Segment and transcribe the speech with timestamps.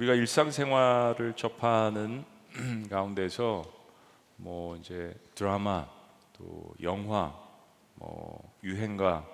[0.00, 2.24] 우리가 일상생활을 접하는
[2.88, 3.62] 가운데서
[4.36, 5.86] 뭐 이제 드라마
[6.38, 7.38] 또 영화
[7.96, 9.26] 뭐 유행가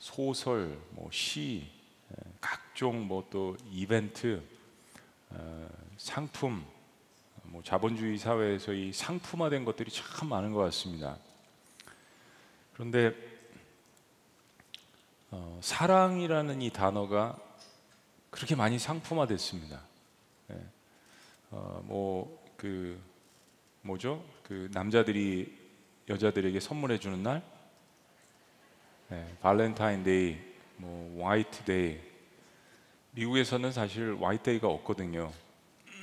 [0.00, 1.70] 소설 뭐시
[2.40, 4.42] 각종 뭐 또 이벤트
[5.30, 6.66] 어, 상품
[7.44, 11.16] 뭐 자본주의 사회에서 이 상품화된 것들이 참 많은 것 같습니다.
[12.74, 13.14] 그런데
[15.30, 17.38] 어, 사랑이라는 이 단어가
[18.30, 19.91] 그렇게 많이 상품화됐습니다.
[20.52, 20.66] 네.
[21.50, 23.00] 어, 뭐그
[23.82, 24.22] 뭐죠?
[24.42, 25.58] 그 남자들이
[26.08, 27.42] 여자들에게 선물해 주는 날,
[29.08, 30.36] 네, 발렌타인데이,
[30.76, 31.98] 뭐 화이트데이.
[33.12, 35.32] 미국에서는 사실 화이트데이가 없거든요.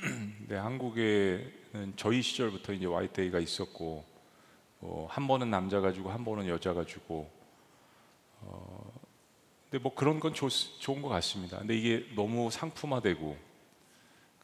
[0.38, 4.04] 근데 한국에는 저희 시절부터 이제 화이트데이가 있었고,
[4.80, 7.30] 어, 한 번은 남자 가지고 한 번은 여자 가지고.
[8.42, 8.92] 어,
[9.70, 10.48] 근데 뭐 그런 건 좋,
[10.80, 11.58] 좋은 것 같습니다.
[11.58, 13.49] 근데 이게 너무 상품화되고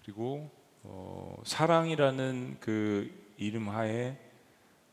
[0.06, 0.48] 그리고
[0.84, 4.16] 어, 사랑이라는 그 이름 하에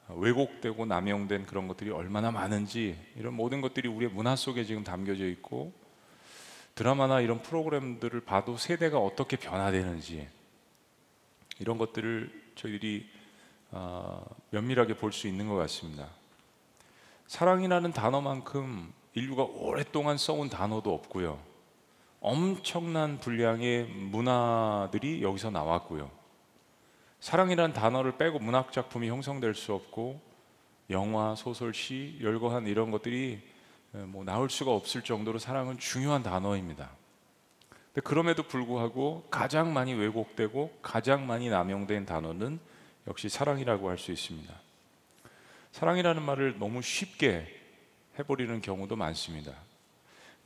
[0.10, 5.72] 왜곡되고 남용된 그런 것들이 얼마나 많은지 이런 모든 것들이 우리의 문화 속에 지금 담겨져 있고
[6.74, 10.28] 드라마나 이런 프로그램들을 봐도 세대가 어떻게 변화되는지
[11.60, 13.08] 이런 것들을 저희들이
[13.70, 16.10] 어, 면밀하게 볼 수 있는 것 같습니다.
[17.28, 21.53] 사랑이라는 단어만큼 인류가 오랫동안 써온 단어도 없고요.
[22.24, 26.10] 엄청난 분량의 문화들이 여기서 나왔고요.
[27.20, 30.22] 사랑이라는 단어를 빼고 문학 작품이 형성될 수 없고
[30.90, 33.42] 영화, 소설, 시, 열거한 이런 것들이
[33.92, 36.90] 뭐 나올 수가 없을 정도로 사랑은 중요한 단어입니다.
[37.94, 42.58] 근데 그럼에도 불구하고 가장 많이 왜곡되고 가장 많이 남용된 단어는
[43.06, 44.54] 역시 사랑이라고 할 수 있습니다.
[45.74, 47.48] 사랑이라는 말을 너무 쉽게
[48.18, 49.54] 해버리는 경우도 많습니다.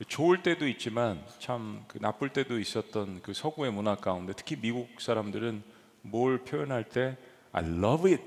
[0.06, 5.62] 좋을 때도 있지만 참 그 나쁠 때도 있었던 그 서구의 문화 가운데 특히 미국 사람들은
[6.02, 7.16] 뭘 표현할 때
[7.52, 8.22] I love it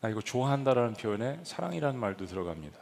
[0.00, 2.78] 나 이거 좋아한다라는 표현에 사랑이라는 말도 들어갑니다.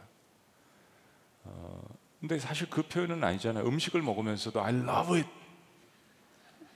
[1.45, 1.83] 어,
[2.21, 3.67] 근데 사실 그 표현은 아니잖아요.
[3.67, 5.29] 음식을 먹으면서도 I love it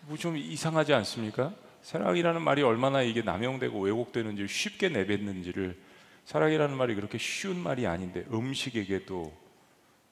[0.07, 1.53] 뭐 좀 이상하지 않습니까?
[1.83, 5.79] 사랑이라는 말이 얼마나 이게 남용되고 왜곡되는지 쉽게 내뱉는지를
[6.25, 9.33] 사랑이라는 말이 그렇게 쉬운 말이 아닌데 음식에게도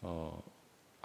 [0.03, 0.43] 어,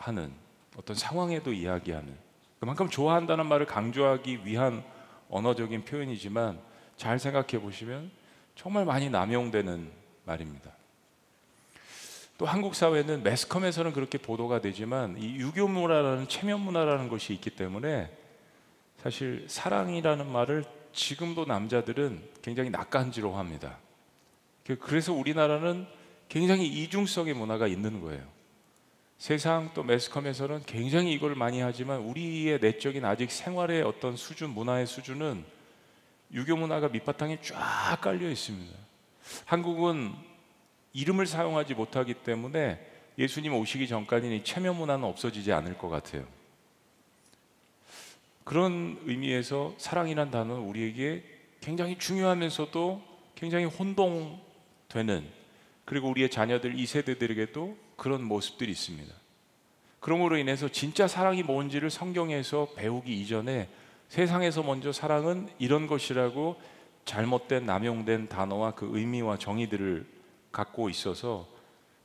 [0.01, 0.33] 하는
[0.77, 2.15] 어떤 상황에도 이야기하는
[2.59, 4.83] 그만큼 좋아한다는 말을 강조하기 위한
[5.29, 6.59] 언어적인 표현이지만
[6.97, 8.11] 잘 생각해 보시면
[8.55, 9.91] 정말 많이 남용되는
[10.25, 10.71] 말입니다.
[12.37, 18.11] 또 한국 사회는 매스컴에서는 그렇게 보도가 되지만 이 유교 문화라는 체면 문화라는 것이 있기 때문에
[18.97, 23.77] 사실 사랑이라는 말을 지금도 남자들은 굉장히 낯간지러워합니다.
[24.65, 25.87] 그, 그래서 우리나라는
[26.29, 28.23] 굉장히 이중성의 문화가 있는 거예요.
[29.21, 35.45] 세상 또 매스컴에서는 굉장히 이걸 많이 하지만 우리의 내적인 아직 생활의 어떤 수준, 문화의 수준은
[36.33, 38.75] 유교 문화가 밑바탕에 쫙 깔려 있습니다.
[39.45, 40.11] 한국은
[40.93, 42.83] 이름을 사용하지 못하기 때문에
[43.19, 46.25] 예수님 오시기 전까지는 체면 문화는 없어지지 않을 것 같아요.
[48.43, 51.23] 그런 의미에서 사랑이란 단어는 우리에게
[51.59, 53.03] 굉장히 중요하면서도
[53.35, 54.41] 굉장히 혼동
[54.89, 55.23] 되는
[55.85, 59.13] 그리고 우리의 자녀들 이 세대들에게도 그런 모습들이 있습니다.
[59.99, 63.69] 그러므로 인해서 진짜 사랑이 뭔지를 성경에서 배우기 이전에
[64.09, 66.59] 세상에서 먼저 사랑은 이런 것이라고
[67.05, 70.07] 잘못된 남용된 단어와 그 의미와 정의들을
[70.51, 71.47] 갖고 있어서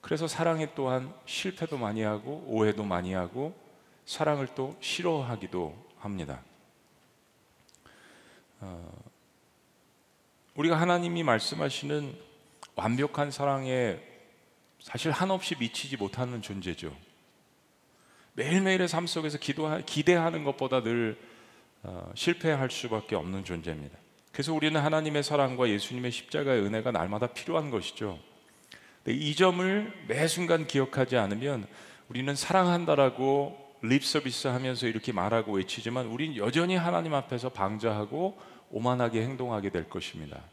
[0.02, 3.54] 그래서 사랑에 또한 실패도 많이 하고 오해도 많이 하고
[4.04, 6.42] 사랑을 또 싫어하기도 합니다.
[8.60, 8.86] 어,
[10.56, 12.14] 우리가 하나님이 말씀하시는
[12.74, 14.16] 완벽한 사랑에
[14.86, 16.97] 사실 한없이 미치지 못하는 존재죠.
[18.34, 21.19] 매일매일의 삶 속에서 기도 기대하는 것보다 늘
[21.82, 23.98] 어, 실패할 수밖에 없는 존재입니다.
[24.30, 28.20] 그래서 우리는 하나님의 사랑과 예수님의 십자가의 은혜가 날마다 필요한 것이죠.
[29.08, 31.66] 이 점을 매 순간 기억하지 않으면
[32.08, 38.38] 우리는 사랑한다라고 립 서비스 하면서 이렇게 말하고 외치지만 우리는 여전히 하나님 앞에서 방자하고
[38.71, 40.44] 오만하게 행동하게 될 것입니다.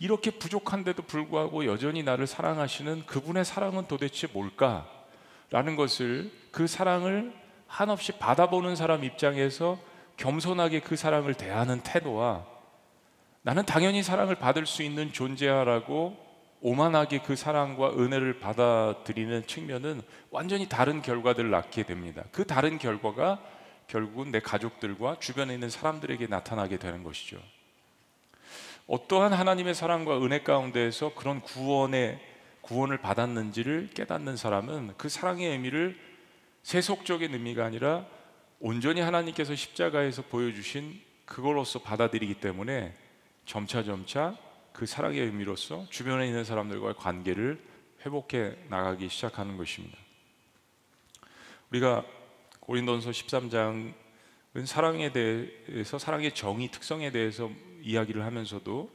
[0.00, 4.88] 이렇게 부족한데도 불구하고 여전히 나를 사랑하시는 그분의 사랑은 도대체 뭘까?
[5.50, 7.32] 라는 것을 그 사랑을
[7.66, 9.78] 한없이 받아보는 사람 입장에서
[10.16, 12.46] 겸손하게 그 사랑을 대하는 태도와
[13.42, 16.16] 나는 당연히 사랑을 받을 수 있는 존재야라고
[16.62, 22.24] 오만하게 그 사랑과 은혜를 받아들이는 측면은 완전히 다른 결과들을 낳게 됩니다.
[22.32, 23.38] 그 다른 결과가
[23.86, 27.38] 결국은 내 가족들과 주변에 있는 사람들에게 나타나게 되는 것이죠.
[28.90, 32.18] 어떠한 하나님의 사랑과 은혜 가운데에서 그런 구원의
[32.60, 35.96] 구원을 받았는지를 깨닫는 사람은 그 사랑의 의미를
[36.64, 38.04] 세속적인 의미가 아니라
[38.58, 42.92] 온전히 하나님께서 십자가에서 보여주신 그걸로서 받아들이기 때문에
[43.46, 44.36] 점차 점차
[44.72, 47.62] 그 사랑의 의미로서 주변에 있는 사람들과의 관계를
[48.04, 49.96] 회복해 나가기 시작하는 것입니다.
[51.70, 52.04] 우리가
[52.58, 53.94] 고린도전서 13장은
[54.64, 57.48] 사랑에 대해서 사랑의 정의 특성에 대해서
[57.82, 58.90] 이야기를 하면서도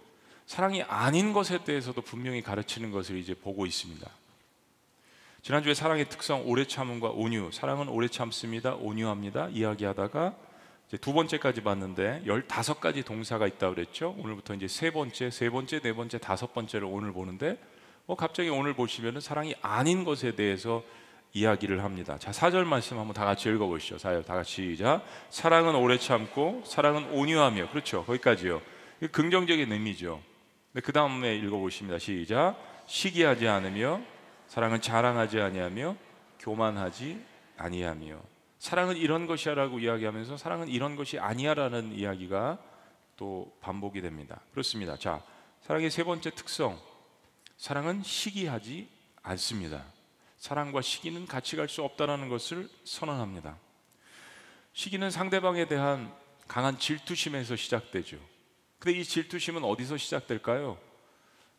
[0.45, 4.09] 사랑이 아닌 것에 대해서도 분명히 가르치는 것을 이제 보고 있습니다.
[5.41, 8.75] 지난주에 사랑의 특성 오래 참음과 온유, 사랑은 오래 참습니다.
[8.75, 9.49] 온유합니다.
[9.49, 10.35] 이야기하다가
[11.01, 14.15] 두 번째까지 봤는데 15가지 동사가 있다고 그랬죠.
[14.19, 17.59] 오늘부터 이제 세 번째, 세 번째, 네 번째, 다섯 번째를 오늘 보는데
[18.07, 20.83] 어, 갑자기 오늘 보시면은 사랑이 아닌 것에 대해서
[21.33, 22.17] 이야기를 합니다.
[22.17, 23.97] 자, 4절 말씀 한번 다 같이 읽어 보시죠.
[23.97, 25.03] 4절 다 같이 시작.
[25.29, 28.05] 사랑은 오래 참고 사랑은 온유하며 그렇죠.
[28.05, 28.61] 거기까지요.
[29.11, 30.21] 긍정적인 의미죠.
[30.83, 31.99] 그 다음에 읽어 보십니다.
[31.99, 32.57] 시작.
[32.87, 34.01] 시기하지 않으며
[34.47, 35.95] 사랑은 자랑하지 아니하며
[36.39, 37.23] 교만하지
[37.57, 38.21] 아니하며
[38.59, 42.59] 사랑은 이런 것이야라고 이야기하면서 사랑은 이런 것이 아니야라는 이야기가
[43.17, 44.41] 또 반복이 됩니다.
[44.51, 44.97] 그렇습니다.
[44.97, 45.21] 자,
[45.61, 46.79] 사랑의 세 번째 특성.
[47.57, 48.87] 사랑은 시기하지
[49.23, 49.83] 않습니다.
[50.37, 53.57] 사랑과 시기는 같이 갈 수 없다라는 것을 선언합니다.
[54.73, 56.13] 시기는 상대방에 대한
[56.47, 58.17] 강한 질투심에서 시작되죠.
[58.85, 60.77] 근데 이 질투심은 어디서 시작될까요?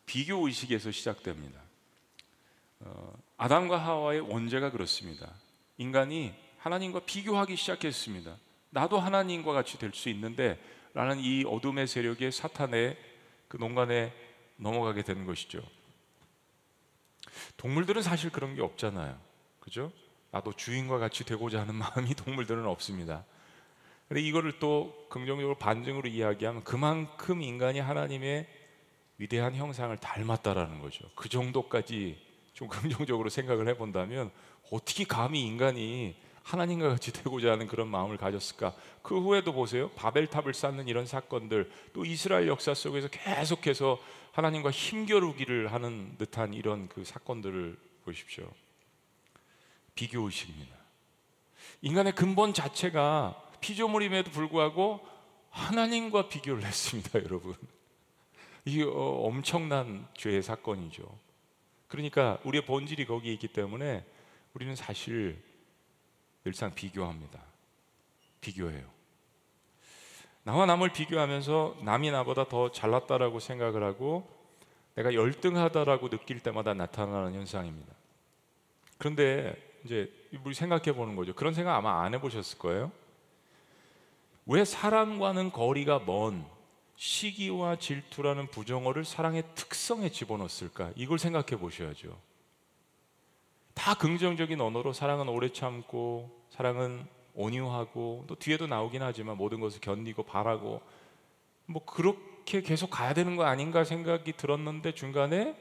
[0.07, 1.61] 비교 의식에서 시작됩니다.
[2.79, 5.35] 어, 아담과 하와의 원죄가 그렇습니다.
[5.77, 8.37] 인간이 하나님과 비교하기 시작했습니다.
[8.71, 10.57] 나도 하나님과 같이 될 수 있는데
[10.95, 12.97] 라는 이 어둠의 세력의 사탄의
[13.49, 14.15] 그 농간에
[14.55, 15.61] 넘어가게 되는 것이죠.
[17.57, 19.19] 동물들은 사실 그런 게 없잖아요.
[19.59, 19.91] 그죠?
[20.31, 23.25] 나도 주인과 같이 되고자 하는 마음이 동물들은 없습니다.
[24.09, 28.47] 근데 이거를 또 긍정적으로 반증으로 이야기하면 그만큼 인간이 하나님의
[29.19, 31.09] 위대한 형상을 닮았다라는 거죠.
[31.17, 32.19] 그 정도까지
[32.53, 34.31] 좀 긍정적으로 생각을 해본다면
[34.71, 38.75] 어떻게 감히 인간이 하나님과 같이 되고자 하는 그런 마음을 가졌을까?
[39.03, 39.91] 그 후에도 보세요.
[39.91, 43.99] 바벨탑을 쌓는 이런 사건들, 또 이스라엘 역사 속에서 계속해서
[44.31, 48.49] 하나님과 힘겨루기를 하는 듯한 이런 그 사건들을 보십시오.
[49.97, 50.77] 비교 의식입니다.
[51.83, 55.01] 인간의 근본 자체가 피조물임에도 불구하고
[55.51, 57.55] 하나님과 비교를 했습니다, 여러분.
[58.65, 61.07] 이게 어, 엄청난 죄의 사건이죠.
[61.89, 64.05] 그러니까 우리의 본질이 거기에 있기 때문에
[64.55, 65.43] 우리는 사실
[66.45, 67.41] 늘상 비교합니다.
[68.41, 68.85] 비교해요.
[70.43, 74.29] 나와 남을 비교하면서 남이 나보다 더 잘났다라고 생각을 하고
[74.95, 77.93] 내가 열등하다라고 느낄 때마다 나타나는 현상입니다.
[78.99, 79.55] 그런데
[79.85, 80.11] 이제
[80.45, 81.35] 우리 생각해 보는 거죠.
[81.35, 82.91] 그런 생각 아마 안 해보셨을 거예요.
[84.47, 86.45] 왜 사랑과는 거리가 먼
[86.97, 90.93] 시기와 질투라는 부정어를 사랑의 특성에 집어넣었을까?
[90.97, 92.17] 이걸 생각해 보셔야죠.
[93.75, 100.23] 다 긍정적인 언어로 사랑은 오래 참고 사랑은 온유하고 또 뒤에도 나오긴 하지만 모든 것을 견디고
[100.23, 100.81] 바라고
[101.67, 105.55] 뭐 그렇게 계속 가야 되는 거 아닌가 생각이 들었는데 중간에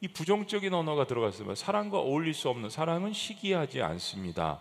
[0.00, 1.54] 이 부정적인 언어가 들어갔습니다.
[1.54, 4.60] 사랑과 어울릴 수 없는 사랑은 시기하지 않습니다.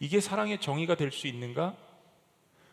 [0.00, 1.76] 이게 사랑의 정의가 될 수 있는가?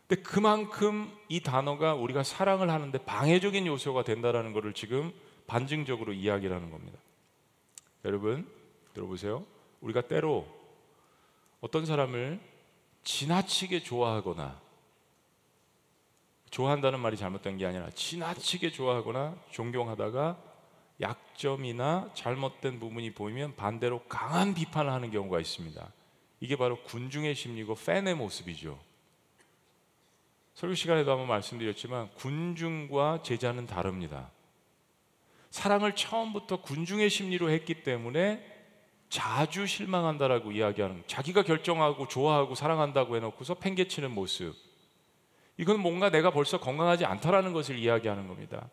[0.10, 5.14] 근데 그만큼 이 단어가 우리가 사랑을 하는데 방해적인 요소가 된다라는 것을 지금
[5.46, 6.98] 반증적으로 이야기를 하는 겁니다.
[8.06, 8.50] 여러분
[8.96, 9.46] 들어보세요.
[9.82, 10.48] 우리가 때로
[11.62, 12.40] 어떤 사람을
[13.04, 14.60] 지나치게 좋아하거나
[16.50, 20.38] 좋아한다는 말이 잘못된 게 아니라 지나치게 좋아하거나 존경하다가
[21.02, 25.94] 약점이나 잘못된 부분이 보이면 반대로 강한 비판을 하는 경우가 있습니다.
[26.40, 28.89] 이게 바로 군중의 심리고 팬의 모습이죠.
[30.54, 34.32] 설교 시간에도 한번 말씀드렸지만 군중과 제자는 다릅니다.
[35.50, 38.46] 사랑을 처음부터 군중의 심리로 했기 때문에
[39.10, 44.56] 자주 실망한다라고 이야기하는 자기가 결정하고 좋아하고 사랑한다고 해놓고서 팽개치는 모습
[45.58, 48.70] 이건 뭔가 내가 벌써 건강하지 않다라는 것을 이야기하는 겁니다.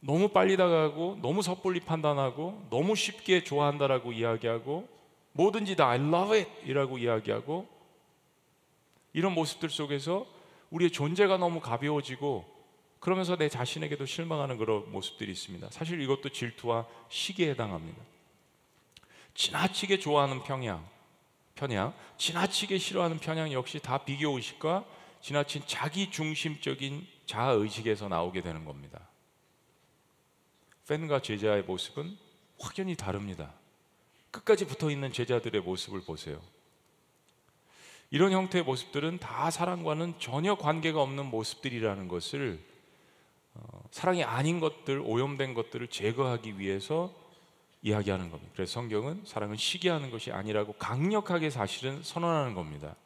[0.00, 4.88] 너무 빨리 다가가고 너무 섣불리 판단하고 너무 쉽게 좋아한다라고 이야기하고
[5.32, 7.68] 뭐든지 다 I love it 이라고 이야기하고
[9.12, 10.26] 이런 모습들 속에서
[10.72, 12.50] 우리의 존재가 너무 가벼워지고
[12.98, 15.68] 그러면서 내 자신에게도 실망하는 그런 모습들이 있습니다.
[15.70, 18.00] 사실 이것도 질투와 시기에 해당합니다.
[19.34, 20.86] 지나치게 좋아하는 평양,
[21.54, 24.84] 편향, 지나치게 싫어하는 편향 역시 다 비교 의식과
[25.20, 29.00] 지나친 자기 중심적인 자아 의식에서 나오게 되는 겁니다.
[30.88, 32.16] 팬과 제자의 모습은
[32.58, 33.52] 확연히 다릅니다.
[34.30, 36.40] 끝까지 붙어 있는 제자들의 모습을 보세요.
[38.12, 42.60] 이런 형태의 모습들은 다 사랑과는 전혀 관계가 없는 모습들이라는 것을
[43.54, 47.10] 어, 사랑이 아닌 것들, 오염된 것들을 제거하기 위해서
[47.80, 48.52] 이야기하는 겁니다.
[48.54, 52.96] 그래서 성경은 사랑은 시기하는 것이 아니라고 강력하게 사실은 선언하는 겁니다.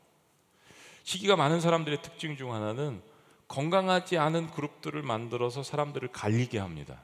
[1.05, 3.01] 시기가 많은 사람들의 특징 중 하나는
[3.47, 7.01] 건강하지 않은 그룹들을 만들어서 사람들을 갈리게 합니다.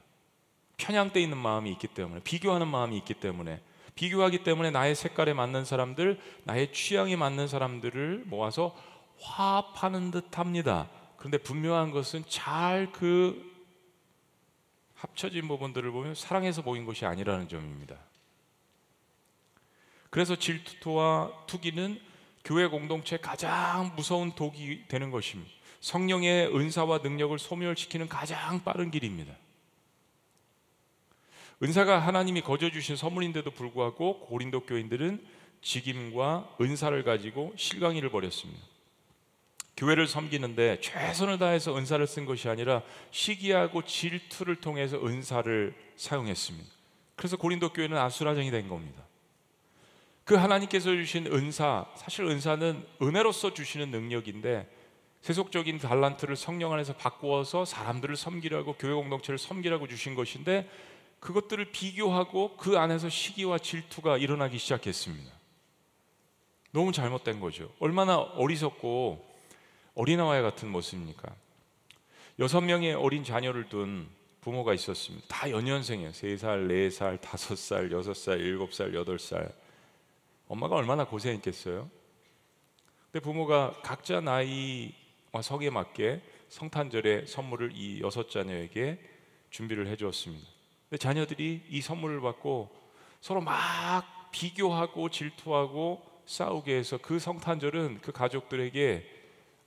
[0.75, 3.61] 편향돼 있는 마음이 있기 때문에 비교하는 마음이 있기 때문에
[3.95, 8.75] 비교하기 때문에 나의 색깔에 맞는 사람들, 나의 취향에 맞는 사람들을 모아서
[9.19, 10.89] 화합하는 듯 합니다.
[11.17, 13.53] 그런데 분명한 것은 잘 그
[15.03, 17.97] 합쳐진 부분들을 보면 사랑에서 모인 것이 아니라는 점입니다.
[20.09, 21.99] 그래서 질투와 투기는
[22.45, 25.51] 교회 공동체 가장 무서운 독이 되는 것입니다.
[25.81, 29.33] 성령의 은사와 능력을 소멸시키는 가장 빠른 길입니다.
[31.63, 35.25] 은사가 하나님이 거저 주신 선물인데도 불구하고 고린도 교인들은
[35.61, 38.61] 직임과 은사를 가지고 실강이를 벌였습니다.
[39.77, 46.69] 교회를 섬기는데 최선을 다해서 은사를 쓴 것이 아니라 시기하고 질투를 통해서 은사를 사용했습니다.
[47.15, 49.01] 그래서 고린도 교회는 아수라장이 된 겁니다.
[50.25, 54.69] 그 하나님께서 주신 은사, 사실 은사는 은혜로서 주시는 능력인데
[55.21, 60.69] 세속적인 달란트를 성령 안에서 바꾸어서 사람들을 섬기라고 교회 공동체를 섬기라고 주신 것인데
[61.23, 65.31] 그것들을 비교하고 그 안에서 시기와 질투가 일어나기 시작했습니다.
[66.71, 67.71] 너무 잘못된 거죠.
[67.79, 69.25] 얼마나 어리석고
[69.95, 71.33] 어린아이 같은 모습입니까?
[72.39, 74.09] 여섯 명의 어린 자녀를 둔
[74.41, 75.25] 부모가 있었습니다.
[75.29, 76.11] 다 연년생이에요.
[76.11, 79.49] 세 살, 네 살, 다섯 살, 여섯 살, 일곱 살, 여덟 살.
[80.49, 81.89] 엄마가 얼마나 고생했겠어요?
[83.13, 88.99] 근데 부모가 각자 나이와 성에 맞게 성탄절에 선물을 이 여섯 자녀에게
[89.51, 90.52] 준비를 해 주었습니다.
[90.97, 92.69] 자녀들이 이 선물을 받고
[93.21, 99.05] 서로 막 비교하고 질투하고 싸우게 해서 그 성탄절은 그 가족들에게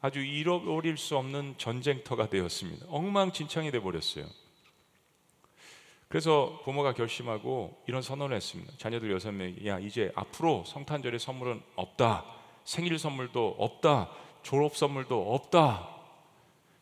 [0.00, 2.87] 아주 잃어버릴 수 없는 전쟁터가 되었습니다.
[2.88, 4.26] 엉망진창이 돼 버렸어요.
[6.09, 8.73] 그래서 부모가 결심하고 이런 선언을 했습니다.
[8.78, 12.25] 자녀들 여섯 명이 야 이제 앞으로 성탄절에 선물은 없다.
[12.64, 14.11] 생일 선물도 없다.
[14.42, 15.88] 졸업 선물도 없다.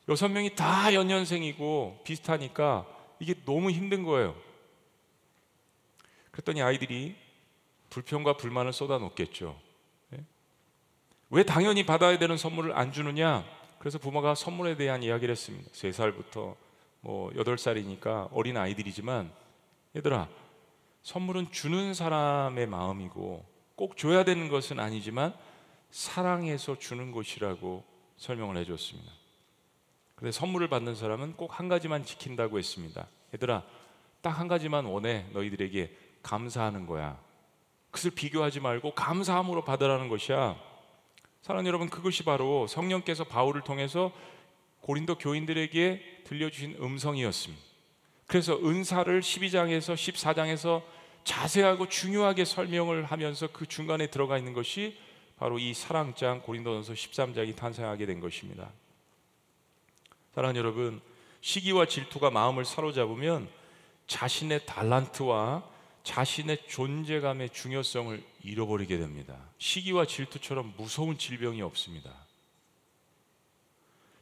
[0.09, 2.87] 여섯 명이 다 연년생이고 비슷하니까
[3.19, 4.35] 이게 너무 힘든 거예요.
[6.31, 7.17] 그랬더니 아이들이
[7.91, 9.59] 불평과 불만을 쏟아놓겠죠.
[10.11, 10.25] 네?
[11.31, 13.45] 왜 당연히 받아야 되는 선물을 안 주느냐?
[13.79, 15.71] 그래서 부모가 선물에 대한 이야기를 했습니다.
[15.73, 16.57] 세 살부터
[17.01, 19.31] 뭐 여덟 살이니까 어린 아이들이지만
[19.95, 20.29] 얘들아
[21.03, 23.45] 선물은 주는 사람의 마음이고
[23.77, 25.37] 꼭 줘야 되는 것은 아니지만
[25.91, 27.85] 사랑해서 주는 것이라고
[28.17, 29.13] 설명을 해줬습니다.
[30.15, 33.07] 근데 선물을 받는 사람은 꼭 한 가지만 지킨다고 했습니다.
[33.35, 33.63] 얘들아,
[34.23, 35.27] 딱 한 가지만 원해.
[35.33, 37.19] 너희들에게 감사하는 거야.
[37.91, 40.57] 그것을 비교하지 말고 감사함으로 받으라는 것이야.
[41.43, 44.13] 사랑하는 여러분, 그것이 바로 성령께서 바울을 통해서
[44.81, 47.63] 고린도 교인들에게 들려주신 음성이었습니다.
[48.27, 50.83] 그래서 은사를 12장에서 14장에서
[51.25, 54.97] 자세하고 중요하게 설명을 하면서 그 중간에 들어가 있는 것이
[55.37, 58.71] 바로 이 사랑장 고린도전서 13장이 탄생하게 된 것입니다.
[60.35, 61.01] 사랑하는 여러분,
[61.41, 63.49] 시기와 질투가 마음을 사로잡으면
[64.09, 65.63] 자신의 달란트와
[66.03, 69.39] 자신의 존재감의 중요성을 잃어버리게 됩니다.
[69.59, 72.11] 시기와 질투처럼 무서운 질병이 없습니다.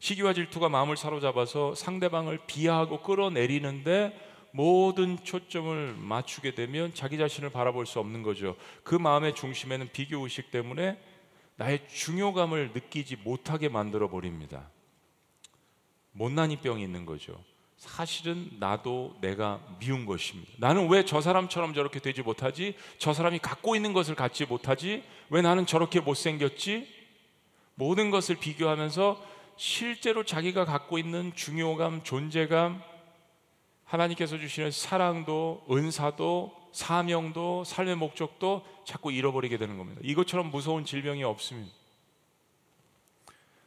[0.00, 8.00] 시기와 질투가 마음을 사로잡아서 상대방을 비하하고 끌어내리는데 모든 초점을 맞추게 되면 자기 자신을 바라볼 수
[8.00, 8.56] 없는 거죠.
[8.84, 11.02] 그 마음의 중심에는 비교 의식 때문에
[11.56, 14.68] 나의 중요감을 느끼지 못하게 만들어 버립니다.
[16.12, 17.38] 못난이 병이 있는 거죠.
[17.76, 20.52] 사실은 나도 내가 미운 것입니다.
[20.58, 22.76] 나는 왜 저 사람처럼 저렇게 되지 못하지?
[22.98, 25.02] 저 사람이 갖고 있는 것을 갖지 못하지?
[25.30, 26.86] 왜 나는 저렇게 못생겼지?
[27.74, 29.20] 모든 것을 비교하면서
[29.56, 32.82] 실제로 자기가 갖고 있는 중요감, 존재감,
[33.84, 40.00] 하나님께서 주시는 사랑도, 은사도, 사명도, 삶의 목적도 자꾸 잃어버리게 되는 겁니다.
[40.04, 41.74] 이것처럼 무서운 질병이 없습니다.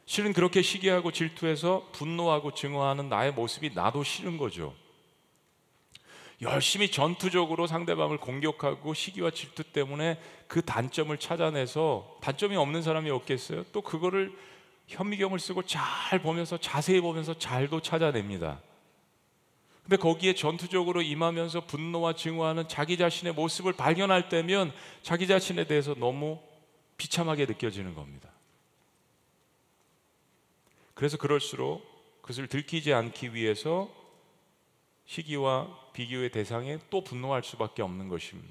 [0.06, 4.72] 실은 그렇게 시기하고 질투해서 분노하고 증오하는 나의 모습이 나도 싫은 거죠.
[6.42, 13.64] 열심히 전투적으로 상대방을 공격하고 시기와 질투 때문에 그 단점을 찾아내서 단점이 없는 사람이 없겠어요?
[13.72, 14.32] 또 그거를
[14.86, 18.60] 현미경을 쓰고 잘 보면서 자세히 보면서 잘도 찾아냅니다.
[19.82, 24.72] 근데 거기에 전투적으로 임하면서 분노와 증오하는 자기 자신의 모습을 발견할 때면
[25.02, 26.38] 자기 자신에 대해서 너무
[26.96, 28.35] 비참하게 느껴지는 겁니다.
[30.96, 31.84] 그래서 그럴수록
[32.22, 33.90] 그것을 들키지 않기 위해서
[35.04, 38.48] 시기와 비교의 대상에 또 분노할 수밖에 없는 것입니다.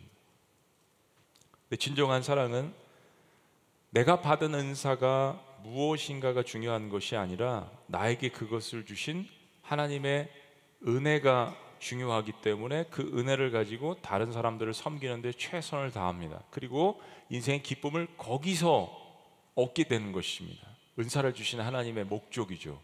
[1.80, 2.72] 진정한 사랑은
[3.90, 9.28] 내가 받은 은사가 무엇인가가 중요한 것이 아니라 나에게 그것을 주신
[9.64, 10.30] 하나님의
[10.88, 16.44] 은혜가 중요하기 때문에 그 은혜를 가지고 다른 사람들을 섬기는데 최선을 다합니다.
[16.52, 18.96] 그리고 인생의 기쁨을 거기서
[19.56, 20.75] 얻게 되는 것입니다.
[21.00, 22.80] 은사를 주신 하나님의 목적이죠.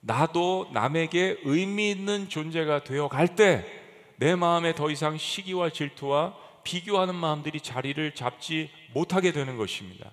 [0.00, 3.88] 나도 남에게 의미 있는 존재가 되어 갈 때
[4.18, 6.34] 내 마음에 더 이상 시기와 질투와
[6.64, 10.10] 비교하는 마음들이 자리를 잡지 못하게 되는 것입니다.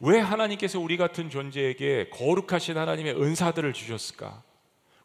[0.00, 4.42] 왜 하나님께서 우리 같은 존재에게 거룩하신 하나님의 은사들을 주셨을까?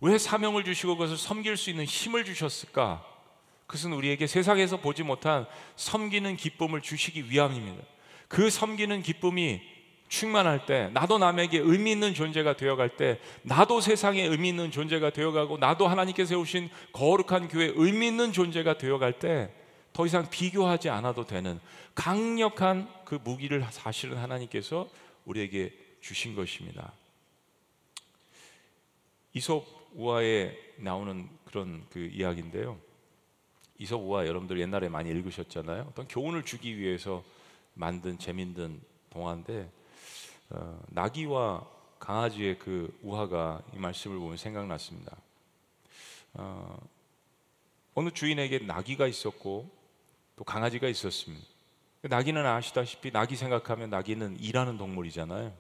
[0.02, 3.06] 왜 사명을 주시고 그것을 섬길 수 있는 힘을 주셨을까?
[3.68, 5.46] 그것은 우리에게 세상에서 보지 못한
[5.76, 7.84] 섬기는 기쁨을 주시기 위함입니다.
[8.30, 9.62] 그 섬기는 기쁨이
[10.10, 15.60] 충만할 때, 나도 남에게 의미 있는 존재가 되어갈 때, 나도 세상에 의미 있는 존재가 되어가고,
[15.60, 19.54] 나도 하나님께서 세우신 거룩한 교회 의미 있는 존재가 되어갈 때,
[19.94, 21.60] 더 이상 비교하지 않아도 되는
[21.94, 24.90] 강력한 그 무기를 사실은 하나님께서
[25.26, 26.94] 우리에게 주신 것입니다.
[29.34, 32.80] 이솝 우화에 나오는 그런 그 이야기인데요.
[33.78, 35.88] 이솝 우화 여러분들 옛날에 많이 읽으셨잖아요.
[35.90, 37.24] 어떤 교훈을 주기 위해서
[37.74, 39.70] 만든 재밌는 동화인데
[40.50, 41.66] 어, 나귀와
[42.00, 45.16] 강아지의 그 우화가 이 말씀을 보면 생각났습니다.
[46.34, 46.80] 어,
[47.94, 49.70] 어느 주인에게 나귀가 있었고
[50.36, 51.46] 또 강아지가 있었습니다.
[52.02, 55.54] 나귀는 아시다시피 나귀 생각하면 나귀는 일하는 동물이잖아요.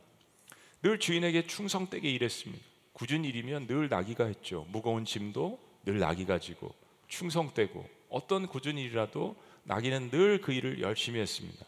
[0.81, 2.63] 늘 주인에게 충성되게 일했습니다.
[2.93, 4.65] 굳은 일이면 늘 나귀가 했죠.
[4.69, 6.73] 무거운 짐도 늘 나귀가 지고
[7.07, 11.65] 충성되고 어떤 굳은 일이라도 나귀는 늘 그 일을 열심히 했습니다.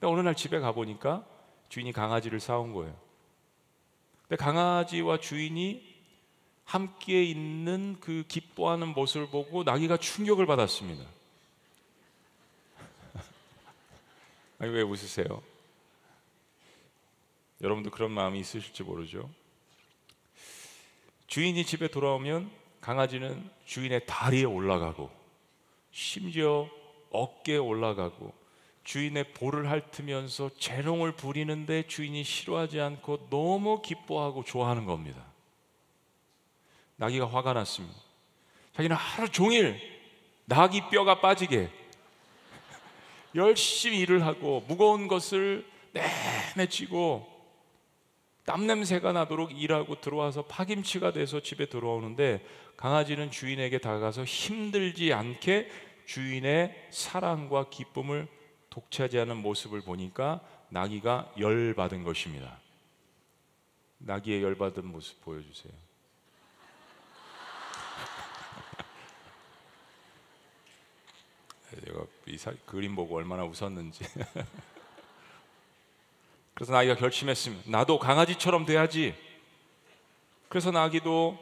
[0.00, 1.26] 근데 어느 날 집에 가 보니까
[1.68, 2.96] 주인이 강아지를 사온 거예요.
[4.28, 5.96] 근데 강아지와 주인이
[6.64, 11.04] 함께 있는 그 기뻐하는 모습을 보고 나귀가 충격을 받았습니다.
[14.58, 15.42] 아니 왜 웃으세요?
[17.62, 19.30] 여러분도 그런 마음이 있으실지 모르죠.
[21.28, 25.10] 주인이 집에 돌아오면 강아지는 주인의 다리에 올라가고
[25.90, 26.68] 심지어
[27.10, 28.32] 어깨에 올라가고
[28.86, 35.24] 주인의 볼을 핥으면서 재롱을 부리는데 주인이 싫어하지 않고 너무 기뻐하고 좋아하는 겁니다.
[36.94, 37.96] 나귀가 화가 났습니다.
[38.74, 39.76] 자기는 하루 종일
[40.44, 41.68] 나귀 뼈가 빠지게
[43.34, 47.26] 열심히 일을 하고 무거운 것을 내내 쥐고
[48.44, 55.68] 땀 냄새가 나도록 일하고 들어와서 파김치가 돼서 집에 들어오는데 강아지는 주인에게 다가가서 힘들지 않게
[56.06, 58.28] 주인의 사랑과 기쁨을
[58.76, 62.58] 독차지하는 모습을 보니까 나귀가 열받은 것입니다.
[63.98, 65.72] 나귀의 열받은 모습 보여주세요.
[71.86, 74.04] 제가 이 사, 그림 보고 얼마나 웃었는지.
[76.52, 77.70] 그래서 나귀가 결심했습니다.
[77.70, 79.14] 나도 강아지처럼 돼야지.
[80.50, 81.38] 그래서 나귀도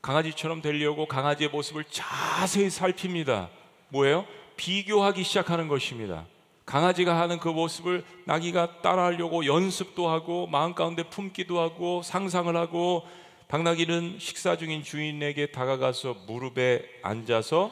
[0.00, 3.50] 강아지처럼 되려고 강아지의 모습을 자세히 살핍니다.
[3.90, 4.26] 뭐예요?
[4.56, 6.26] 비교하기 시작하는 것입니다.
[6.68, 13.08] 강아지가 하는 그 모습을 나귀가 따라하려고 연습도 하고 마음 가운데 품기도 하고 상상을 하고
[13.46, 17.70] 당나귀는 식사 중인 주인에게 다가가서 무릎에 앉아서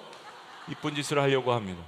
[0.70, 1.84] 이쁜 짓을 하려고 합니다.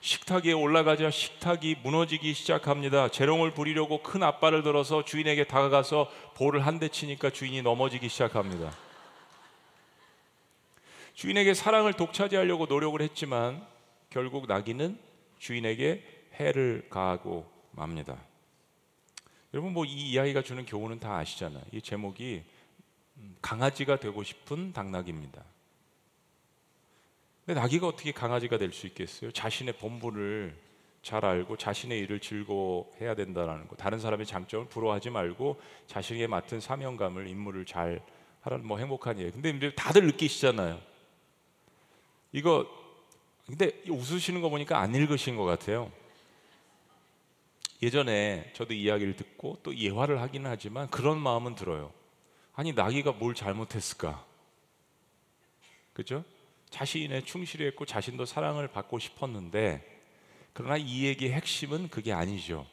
[0.00, 3.10] 식탁 위에 올라가자 식탁이 무너지기 시작합니다.
[3.10, 8.72] 재롱을 부리려고 큰 앞발을 들어서 주인에게 다가가서 볼을 한 대 치니까 주인이 넘어지기 시작합니다.
[11.12, 13.62] 주인에게 사랑을 독차지하려고 노력을 했지만
[14.08, 14.98] 결국 나귀는
[15.38, 18.16] 주인에게 해를 가하고 맙니다.
[19.54, 21.62] 여러분 뭐 이 이야기가 주는 교훈은 다 아시잖아요.
[21.72, 22.42] 이 제목이
[23.18, 25.42] 음, 강아지가 되고 싶은 당나귀입니다.
[27.46, 29.30] 근데 나귀가 어떻게 강아지가 될 수 있겠어요?
[29.30, 30.56] 자신의 본분을
[31.02, 33.76] 잘 알고 자신의 일을 즐거워해야 된다는 거.
[33.76, 38.02] 다른 사람의 장점을 부러워하지 말고 자신에게 맡은 사명감을 임무를 잘
[38.40, 39.30] 하라는 뭐 행복한 예.
[39.30, 40.80] 근데 이제 다들 느끼시잖아요.
[42.32, 42.66] 이거
[43.46, 45.92] 근데 웃으시는 거 보니까 안 읽으신 것 같아요.
[47.82, 51.92] 예전에 저도 이야기를 듣고 또 예화를 하기는 하지만 그런 마음은 들어요.
[52.54, 54.24] 아니 나귀가 뭘 잘못했을까?
[55.92, 56.24] 그죠?
[56.70, 59.96] 자신에 충실했고 자신도 사랑을 받고 싶었는데
[60.52, 62.66] 그러나 이 얘기의 핵심은 그게 아니죠.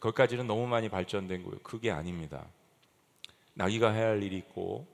[0.00, 1.58] 거기까지는 너무 많이 발전된 거예요.
[1.62, 2.46] 그게 아닙니다.
[3.54, 4.86] 나귀가 해야 할 일이 있고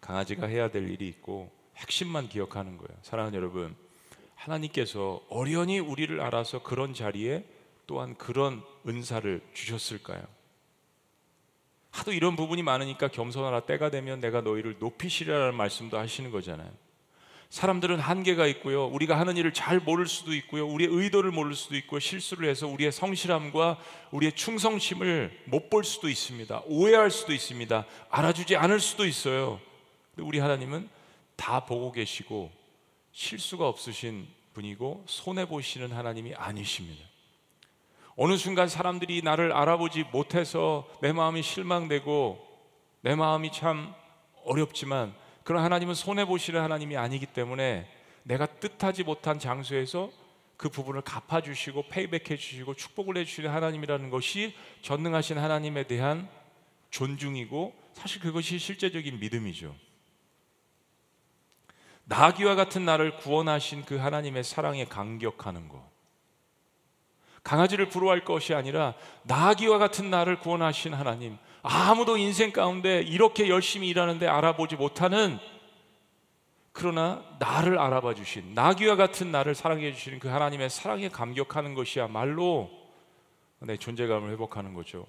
[0.00, 2.98] 강아지가 해야 될 일이 있고 핵심만 기억하는 거예요.
[3.02, 3.76] 사랑하는 여러분,
[4.34, 7.44] 하나님께서 어련히 우리를 알아서 그런 자리에
[7.86, 10.22] 또한 그런 은사를 주셨을까요?
[11.90, 16.70] 하도 이런 부분이 많으니까 겸손하라 때가 되면 내가 너희를 높이시리라는 말씀도 하시는 거잖아요.
[17.50, 18.86] 사람들은 한계가 있고요.
[18.86, 20.66] 우리가 하는 일을 잘 모를 수도 있고요.
[20.66, 23.78] 우리의 의도를 모를 수도 있고 실수를 해서 우리의 성실함과
[24.10, 26.62] 우리의 충성심을 못 볼 수도 있습니다.
[26.66, 27.86] 오해할 수도 있습니다.
[28.10, 29.60] 알아주지 않을 수도 있어요.
[30.18, 30.88] 우리 하나님은
[31.36, 32.50] 다 보고 계시고
[33.12, 37.04] 실수가 없으신 분이고 손해 보시는 하나님이 아니십니다.
[38.16, 42.38] 어느 순간 사람들이 나를 알아보지 못해서 내 마음이 실망되고
[43.00, 43.92] 내 마음이 참
[44.44, 47.88] 어렵지만 그런 하나님은 손해 보시는 하나님이 아니기 때문에
[48.22, 50.10] 내가 뜻하지 못한 장소에서
[50.56, 56.28] 그 부분을 갚아 주시고 페이백해 주시고 축복을 해 주시는 하나님이라는 것이 전능하신 하나님에 대한
[56.90, 59.74] 존중이고 사실 그것이 실제적인 믿음이죠.
[62.04, 65.93] 나귀와 같은 나를 구원하신 그 하나님의 사랑에 감격하는 것.
[67.44, 71.36] 강아지를 부러워할 것이 아니라 나귀와 같은 나를 구원하신 하나님.
[71.62, 75.38] 아무도 인생 가운데 이렇게 열심히 일하는데 알아보지 못하는
[76.72, 82.70] 그러나 나를 알아봐 주신 나귀와 같은 나를 사랑해 주시는 그 하나님의 사랑에 감격하는 것이야말로
[83.60, 85.06] 내 존재감을 회복하는 거죠.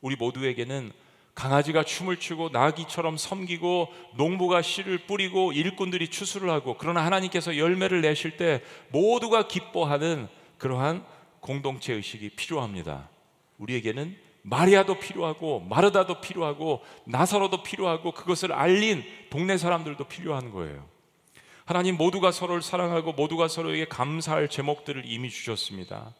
[0.00, 0.92] 우리 모두에게는
[1.34, 8.36] 강아지가 춤을 추고 나귀처럼 섬기고 농부가 씨를 뿌리고 일꾼들이 추수를 하고 그러나 하나님께서 열매를 내실
[8.36, 11.04] 때 모두가 기뻐하는 그러한
[11.46, 13.08] 공동체 의식이 필요합니다.
[13.58, 20.84] 우리에게는 마리아도 필요하고 마르다도 필요하고 나사로도 필요하고 그것을 알린 동네 사람들도 필요한 거예요.
[21.64, 26.14] 하나님 모두가 서로를 사랑하고 모두가 서로에게 감사할 제목들을 이미 주셨습니다.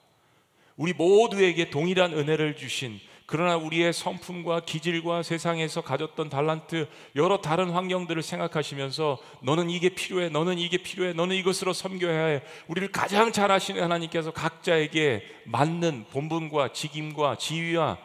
[0.76, 8.22] 우리 모두에게 동일한 은혜를 주신 그러나 우리의 성품과 기질과 세상에서 가졌던 달란트 여러 다른 환경들을
[8.22, 13.82] 생각하시면서 너는 이게 필요해 너는 이게 필요해 너는 이것으로 섬겨야 해 우리를 가장 잘 아시는
[13.82, 17.98] 하나님께서 각자에게 맞는 본분과 직임과 지위와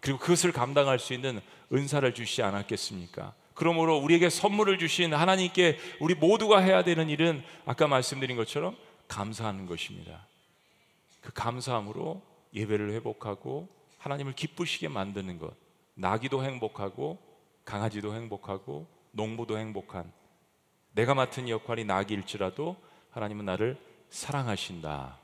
[0.00, 1.40] 그리고 그것을 감당할 수 있는
[1.72, 3.32] 은사를 주시지 않았겠습니까?
[3.54, 10.26] 그러므로 우리에게 선물을 주신 하나님께 우리 모두가 해야 되는 일은 아까 말씀드린 것처럼 감사하는 것입니다.
[11.20, 12.20] 그 감사함으로
[12.54, 13.68] 예배를 회복하고
[14.04, 15.56] 하나님을 기쁘시게 만드는 것.
[15.94, 17.18] 나기도 행복하고
[17.64, 20.12] 강아지도 행복하고 농부도 행복한
[20.92, 22.76] 내가 맡은 역할이 나기일지라도
[23.10, 23.78] 하나님은 나를
[24.10, 25.18] 사랑하신다.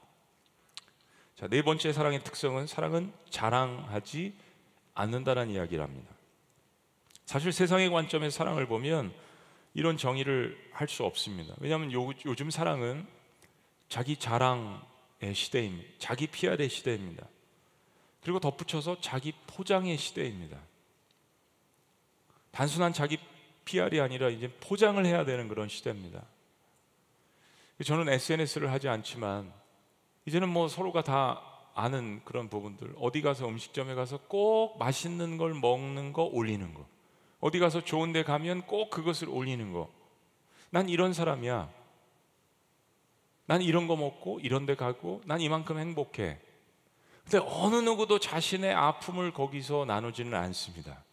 [1.36, 4.34] 자, 네 번째 사랑의 특성은 사랑은 자랑하지
[4.94, 6.10] 않는다는 이야기를 합니다.
[7.26, 9.12] 사실 세상의 관점에서 사랑을 보면
[9.74, 11.54] 이런 정의를 할 수 없습니다.
[11.60, 13.06] 왜냐하면 요, 요즘 사랑은
[13.88, 15.88] 자기 자랑의 시대입니다.
[15.98, 17.26] 자기 PR의 시대입니다.
[18.22, 20.58] 그리고 덧붙여서 자기 포장의 시대입니다.
[22.50, 23.18] 단순한 자기
[23.64, 26.24] PR이 아니라 이제 포장을 해야 되는 그런 시대입니다.
[27.84, 29.52] 저는 SNS를 하지 않지만
[30.26, 31.42] 이제는 뭐 서로가 다
[31.74, 32.94] 아는 그런 부분들.
[32.98, 36.86] 어디 가서 음식점에 가서 꼭 맛있는 걸 먹는 거 올리는 거.
[37.40, 39.90] 어디 가서 좋은 데 가면 꼭 그것을 올리는 거.
[40.70, 41.72] 난 이런 사람이야.
[43.46, 46.38] 난 이런 거 먹고 이런 데 가고 난 이만큼 행복해
[47.24, 51.04] 근데 어느 누구도 자신의 아픔을 거기서 나누지는 않습니다.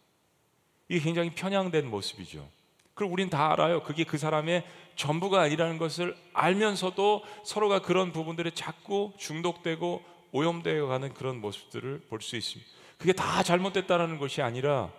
[0.88, 2.48] 이게 굉장히 편향된 모습이죠.
[2.94, 3.82] 그리고 우린 다 알아요.
[3.82, 4.66] 그게 그 사람의
[4.96, 12.36] 전부가 아니라는 것을 알면서도 서로가 그런 부분들에 자꾸 중독되고 오염되어 가는 그런 모습들을 볼 수
[12.36, 12.70] 있습니다.
[12.98, 14.90] 그게 다 잘못됐다는 것이 아니라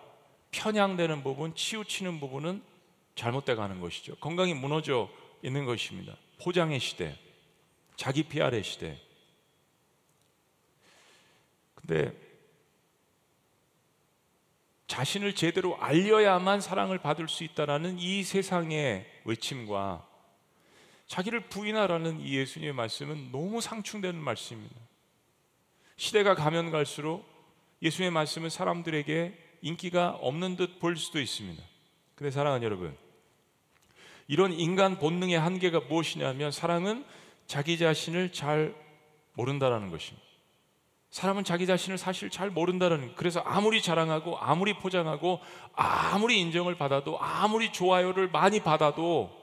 [0.52, 2.62] 편향되는 부분, 치우치는 부분은
[3.14, 4.16] 잘못돼 가는 것이죠.
[4.16, 5.10] 건강이 무너져
[5.42, 6.16] 있는 것입니다.
[6.42, 7.14] 포장의 시대,
[7.96, 8.98] 자기 PR의 시대.
[11.90, 12.16] 근데
[14.86, 20.06] 자신을 제대로 알려야만 사랑을 받을 수 있다라는 이 세상의 외침과
[21.08, 24.76] 자기를 부인하라는 이 예수님의 말씀은 너무 상충되는 말씀입니다.
[25.96, 27.24] 시대가 가면 갈수록
[27.82, 31.60] 예수님의 말씀은 사람들에게 인기가 없는 듯 보일 수도 있습니다.
[32.14, 32.96] 근데 사랑하는 여러분,
[34.28, 37.04] 이런 인간 본능의 한계가 무엇이냐면 사랑은
[37.48, 38.76] 자기 자신을 잘
[39.34, 40.29] 모른다라는 것입니다.
[41.10, 45.40] 사람은 자기 자신을 사실 잘 모른다는 그래서 아무리 자랑하고 아무리 포장하고
[45.72, 49.36] 아무리 인정을 받아도 아무리 좋아요를 많이 받아도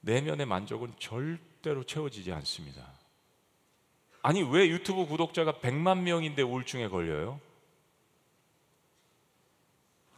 [0.00, 2.86] 내면의 만족은 절대로 채워지지 않습니다.
[4.22, 7.38] 아니 왜 유튜브 구독자가 100만 명인데 우울증에 걸려요?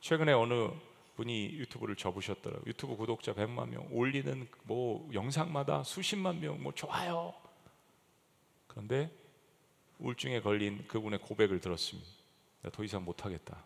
[0.01, 0.71] 최근에 어느
[1.17, 2.65] 분이 유튜브를 접으셨더라고요.
[2.67, 7.35] 유튜브 구독자 100만 명, 올리는 뭐 영상마다 수십만 명, 뭐 좋아요.
[8.67, 9.11] 그런데
[9.99, 12.09] 우울증에 걸린 그분의 고백을 들었습니다.
[12.73, 13.65] 더 이상 못하겠다.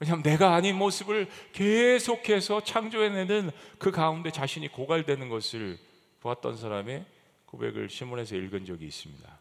[0.00, 5.78] 왜냐하면 내가 아닌 모습을 계속해서 창조해내는 그 가운데 자신이 고갈되는 것을
[6.20, 7.04] 보았던 사람의
[7.46, 9.38] 고백을 신문에서 읽은 적이 있습니다.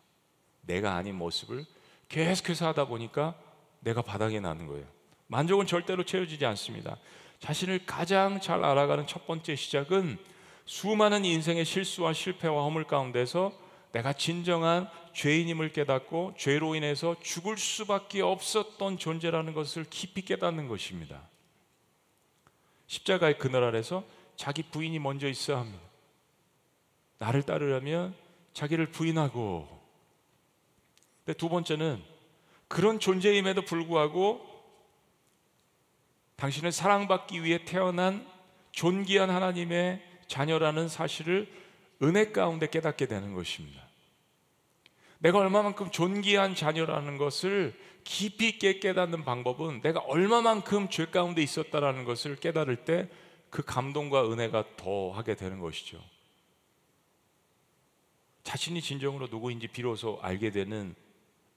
[0.61, 1.65] 내가 아닌 모습을
[2.09, 3.35] 계속해서 하다 보니까
[3.79, 4.85] 내가 바닥에 나는 거예요.
[5.27, 6.97] 만족은 절대로 채워지지 않습니다.
[7.39, 10.17] 자신을 가장 잘 알아가는 첫 번째 시작은
[10.65, 13.51] 수많은 인생의 실수와 실패와 허물 가운데서
[13.91, 21.29] 내가 진정한 죄인임을 깨닫고 죄로 인해서 죽을 수밖에 없었던 존재라는 것을 깊이 깨닫는 것입니다.
[22.87, 24.03] 십자가의 그늘 아래서
[24.35, 25.83] 자기 부인이 먼저 있어야 합니다.
[27.19, 28.15] 나를 따르려면
[28.53, 29.67] 자기를 부인하고
[31.25, 32.03] 근데 두 번째는
[32.67, 34.45] 그런 존재임에도 불구하고
[36.35, 38.27] 당신은 사랑받기 위해 태어난
[38.71, 41.47] 존귀한 하나님의 자녀라는 사실을
[42.01, 43.82] 은혜 가운데 깨닫게 되는 것입니다.
[45.23, 52.35] 내가 얼마만큼 존귀한 자녀라는 것을 깊이 있게 깨닫는 방법은 내가 얼마만큼 죄 가운데 있었다라는 것을
[52.35, 53.09] 깨달을 때
[53.53, 56.01] 그 감동과 은혜가 더하게 되는 것이죠.
[58.43, 60.95] 자신이 진정으로 누구인지 비로소 알게 되는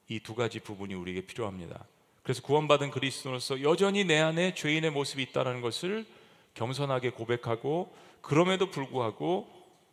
[0.09, 1.87] 이 두 가지 부분이 우리에게 필요합니다.
[2.23, 6.05] 그래서 구원받은 그리스도로서 여전히 내 안에 죄인의 모습이 있다는 것을
[6.53, 9.49] 겸손하게 고백하고 그럼에도 불구하고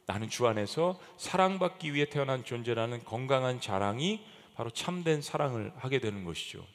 [0.05, 4.23] 나는 주 안에서 사랑받기 위해 태어난 존재라는 건강한 자랑이
[4.55, 6.65] 바로 참된 사랑을 하게 되는 것이죠.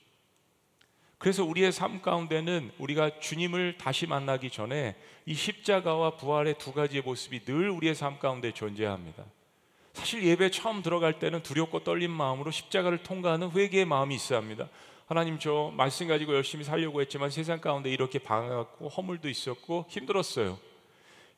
[1.18, 7.44] 그래서 우리의 삶 가운데는 우리가 주님을 다시 만나기 전에 이 십자가와 부활의 두 가지의 모습이
[7.44, 9.24] 늘 우리의 삶 가운데 존재합니다.
[9.94, 14.68] 사실 예배 처음 들어갈 때는 두렵고 떨린 마음으로 십자가를 통과하는 회개의 마음이 있어야 합니다.
[15.06, 20.58] 하나님 저 말씀 가지고 열심히 살려고 했지만 세상 가운데 이렇게 방해받고 허물도 있었고 힘들었어요.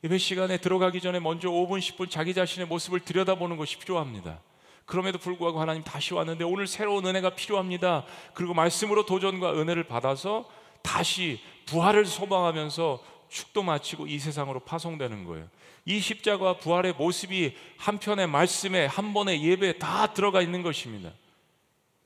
[0.03, 4.39] 예배 시간에 들어가기 전에 먼저 5분, 10분 자기 자신의 모습을 들여다보는 것이 필요합니다.
[4.85, 8.05] 그럼에도 불구하고 하나님 다시 왔는데 오늘 새로운 은혜가 필요합니다.
[8.33, 10.49] 그리고 말씀으로 도전과 은혜를 받아서
[10.81, 15.47] 다시 부활을 소망하면서 축도 마치고 이 세상으로 파송되는 거예요.
[15.85, 21.11] 이 십자가와 부활의 모습이 한편의 말씀에 한 번의 예배에 다 들어가 있는 것입니다.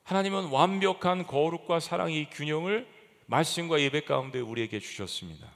[0.03, 2.88] 하나님은 완벽한 거룩과 사랑의 균형을
[3.25, 5.47] 말씀과 예배 가운데 우리에게 주셨습니다.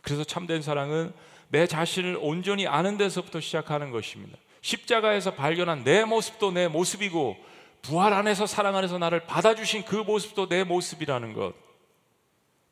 [0.00, 1.12] 그래서 참된 사랑은
[1.50, 4.38] 내 자신을 온전히 아는 데서부터 시작하는 것입니다.
[4.62, 7.36] 십자가에서 발견한 내 모습도 내 모습이고
[7.82, 11.54] 부활 안에서 사랑 안에서 나를 받아주신 그 모습도 내 모습이라는 것.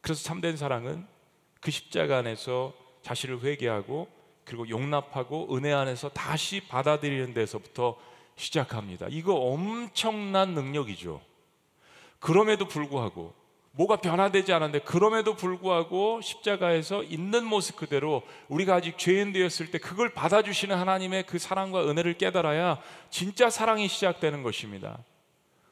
[0.00, 1.06] 그래서 참된 사랑은
[1.60, 4.08] 그 십자가 안에서 자신을 회개하고
[4.44, 7.98] 그리고 용납하고 은혜 안에서 다시 받아들이는 데서부터
[8.36, 9.06] 시작합니다.
[9.10, 11.20] 이거 엄청난 능력이죠.
[12.20, 13.34] 그럼에도 불구하고
[13.78, 20.12] 뭐가 변화되지 않았는데 그럼에도 불구하고 십자가에서 있는 모습 그대로 우리가 아직 죄인 되었을 때 그걸
[20.12, 24.98] 받아주시는 하나님의 그 사랑과 은혜를 깨달아야 진짜 사랑이 시작되는 것입니다.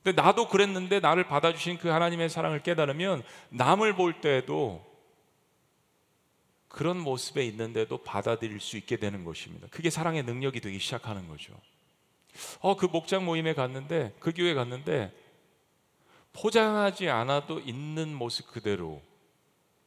[0.05, 4.87] 근데 나도 그랬는데 나를 받아주신 그 하나님의 사랑을 깨달으면 남을 볼 때에도
[6.69, 9.67] 그런 모습에 있는데도 받아들일 수 있게 되는 것입니다.
[9.73, 11.55] 그게 사랑의 능력이 되기 시작하는 거죠.
[12.61, 15.11] 어, 그 목장 모임에 갔는데, 그 교회 갔는데,
[16.41, 19.03] 포장하지 않아도 있는 모습 그대로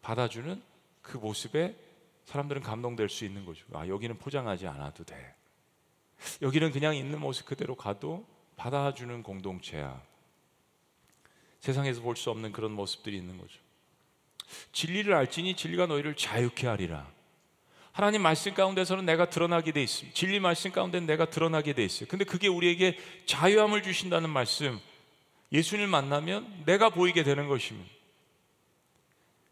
[0.01, 0.61] 받아주는
[1.01, 1.75] 그 모습에
[2.25, 3.65] 사람들은 감동될 수 있는 거죠.
[3.73, 5.35] 아, 여기는 포장하지 않아도 돼.
[6.41, 8.25] 여기는 그냥 있는 모습 그대로 가도
[8.57, 10.01] 받아주는 공동체야.
[11.59, 13.59] 세상에서 볼 수 없는 그런 모습들이 있는 거죠.
[14.71, 17.07] 진리를 알지니 진리가 너희를 자유케 하리라.
[17.91, 20.15] 하나님 말씀 가운데서는 내가 드러나게 돼 있습니다.
[20.15, 22.07] 진리 말씀 가운데 내가 드러나게 돼 있어요.
[22.07, 24.79] 근데 그게 우리에게 자유함을 주신다는 말씀.
[25.51, 27.89] 예수님을 만나면 내가 보이게 되는 것입니다.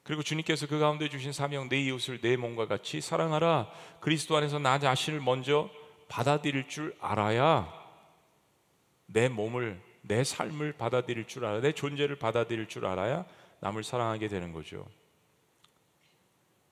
[0.03, 3.69] 그리고 주님께서 그 가운데 주신 사명 내 이웃을 내 몸과 같이 사랑하라.
[3.99, 5.69] 그리스도 안에서 나 자신을 먼저
[6.07, 7.71] 받아들일 줄 알아야
[9.07, 13.25] 내 몸을 내 삶을 받아들일 줄 알아야 내 존재를 받아들일 줄 알아야
[13.59, 14.87] 남을 사랑하게 되는 거죠.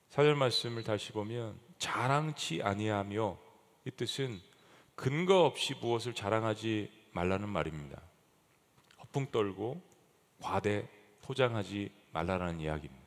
[0.10, 3.38] 사절 말씀을 다시 보면 자랑치 아니하며
[3.84, 4.40] 이 뜻은
[4.96, 8.02] 근거 없이 무엇을 자랑하지 말라는 말입니다.
[9.16, 9.82] 허풍 떨고
[10.42, 10.86] 과대
[11.22, 13.06] 포장하지 말라라는 이야기입니다.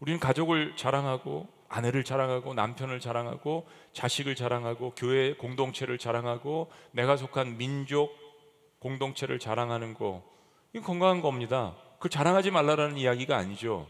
[0.00, 8.10] 우리는 가족을 자랑하고 아내를 자랑하고 남편을 자랑하고 자식을 자랑하고 교회 공동체를 자랑하고 내가 속한 민족
[8.78, 10.24] 공동체를 자랑하는 거
[10.72, 11.76] 이건 건강한 겁니다.
[11.94, 13.86] 그걸 자랑하지 말라라는 이야기가 아니죠.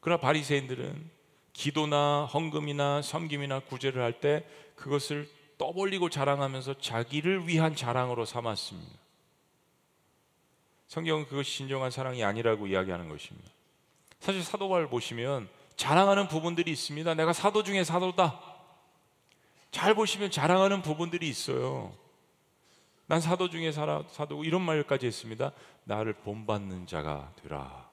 [0.00, 1.10] 그러나 바리새인들은
[1.52, 5.28] 기도나 헌금이나 섬김이나 구제를 할 때 그것을
[5.62, 8.98] 떠벌리고 자랑하면서 자기를 위한 자랑으로 삼았습니다.
[10.88, 13.48] 성경은 그것이 진정한 사랑이 아니라고 이야기하는 것입니다.
[14.18, 17.14] 사실 사도바울 보시면 자랑하는 부분들이 있습니다.
[17.14, 18.40] 내가 사도 중에 사도다.
[19.70, 21.94] 잘 보시면 자랑하는 부분들이 있어요.
[23.06, 25.52] 난 사도 중에 사도고 이런 말까지 했습니다.
[25.84, 27.88] 나를 본받는 자가 되라.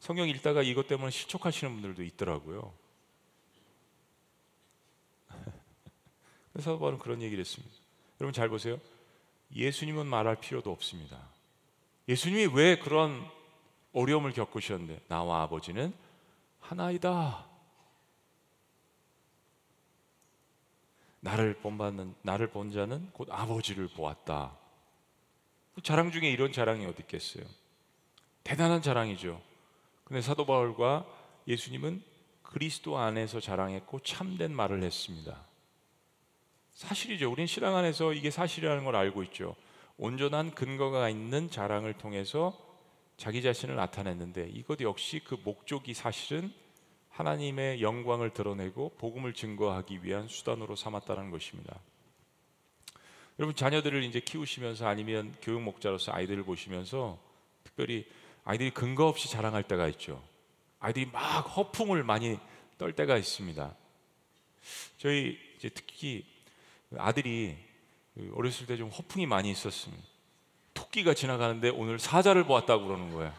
[0.00, 2.72] 성경 읽다가 이것 때문에 실족하시는 분들도 있더라고요.
[6.56, 7.74] 그래서 바로 그런 얘기를 했습니다.
[8.18, 8.80] 여러분 잘 보세요.
[9.54, 11.20] 예수님은 말할 필요도 없습니다.
[12.08, 13.30] 예수님이 왜 그런
[13.92, 15.92] 어려움을 겪으셨는데 나와 아버지는
[16.60, 17.44] 하나이다.
[21.20, 24.56] 나를 본받는 나를 본 자는 곧 아버지를 보았다.
[25.82, 27.44] 자랑 중에 이런 자랑이 어디 있겠어요?
[28.44, 29.42] 대단한 자랑이죠.
[30.04, 31.04] 근데 사도 바울과
[31.48, 32.02] 예수님은
[32.42, 35.44] 그리스도 안에서 자랑했고 참된 말을 했습니다.
[36.76, 37.32] 사실이죠.
[37.32, 39.56] 우린 신앙 안에서 이게 사실이라는 걸 알고 있죠.
[39.96, 42.54] 온전한 근거가 있는 자랑을 통해서
[43.16, 46.52] 자기 자신을 나타냈는데 이것 역시 그 목적이 사실은
[47.08, 51.80] 하나님의 영광을 드러내고 복음을 증거하기 위한 수단으로 삼았다는 것입니다.
[53.38, 57.18] 여러분 자녀들을 이제 키우시면서 아니면 교육 목자로서 아이들을 보시면서
[57.64, 58.06] 특별히
[58.44, 60.22] 아이들이 근거 없이 자랑할 때가 있죠.
[60.78, 62.38] 아이들이 막 허풍을 많이
[62.76, 63.74] 떨 때가 있습니다.
[64.98, 66.35] 저희 이제 특히
[66.96, 67.56] 아들이
[68.34, 70.02] 어렸을 때 좀 허풍이 많이 있었습니다.
[70.74, 73.32] 토끼가 지나가는데 오늘 사자를 보았다고 그러는 거예요.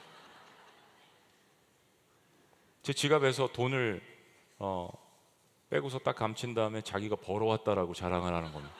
[2.83, 4.01] 제 지갑에서 돈을
[4.59, 4.89] 어,
[5.69, 8.73] 빼고서 딱 감춘 다음에 자기가 벌어왔다라고 자랑을 하는 겁니다.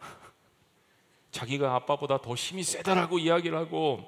[1.32, 4.06] 자기가 아빠보다 더 힘이 세다라고 이야기를 하고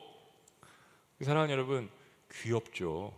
[1.23, 1.91] 사랑하는 여러분
[2.33, 3.13] 귀엽죠.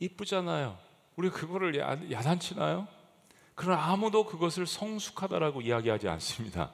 [0.00, 0.78] 이쁘잖아요.
[1.16, 2.86] 우리 그거를 야, 야단치나요?
[3.58, 6.70] 그러나 아무도 그것을 성숙하다라고 이야기하지 않습니다.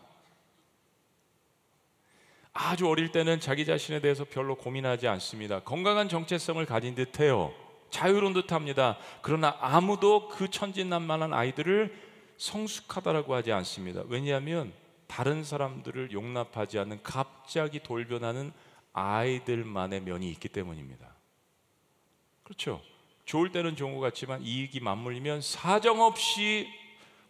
[2.53, 5.61] 아주 어릴 때는 자기 자신에 대해서 별로 고민하지 않습니다.
[5.61, 7.55] 건강한 정체성을 가진 듯해요.
[7.89, 8.99] 자유로운 듯합니다.
[9.23, 11.99] 그러나 아무도 그 천진난만한 아이들을
[12.37, 14.03] 성숙하다라고 하지 않습니다.
[14.09, 14.71] 왜냐하면
[15.07, 18.53] 다른 사람들을 용납하지 않는 갑자기 돌변하는
[18.93, 21.15] 아이들만의 면이 있기 때문입니다.
[22.43, 22.83] 그렇죠.
[23.25, 26.69] 좋을 때는 좋은 것 같지만 이익이 맞물리면 사정없이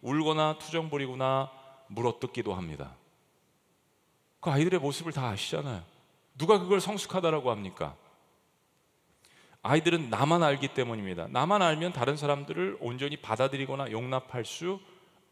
[0.01, 1.51] 울거나 투정 부리거나
[1.87, 2.95] 물어뜯기도 합니다.
[4.39, 5.83] 그 아이들의 모습을 다 아시잖아요.
[6.37, 7.95] 누가 그걸 성숙하다라고 합니까?
[9.63, 11.27] 아이들은 나만 알기 때문입니다.
[11.29, 14.79] 나만 알면 다른 사람들을 온전히 받아들이거나 용납할 수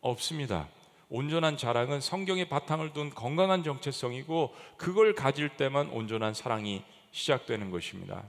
[0.02, 0.68] 없습니다.
[1.10, 8.24] 온전한 자랑은 성경의 바탕을 둔 건강한 정체성이고 그걸 가질 때만 온전한 사랑이 시작되는 것입니다.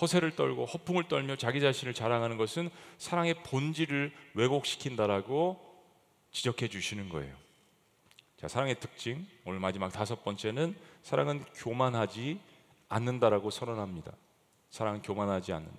[0.00, 5.60] 허세를 떨고 허풍을 떨며 자기 자신을 자랑하는 것은 사랑의 본질을 왜곡시킨다라고
[6.30, 7.36] 지적해 주시는 거예요.
[8.36, 12.40] 자, 사랑의 특징 오늘 마지막 다섯 번째는 사랑은 교만하지
[12.88, 14.12] 않는다라고 선언합니다.
[14.70, 15.70] 사랑은 교만하지 않는.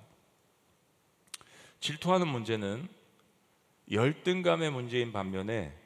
[1.79, 2.87] 질투하는 문제는
[3.91, 5.77] 열등감의 문제인 반면에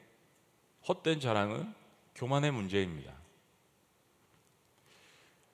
[0.86, 1.74] 헛된 자랑은
[2.14, 3.17] 교만의 문제입니다.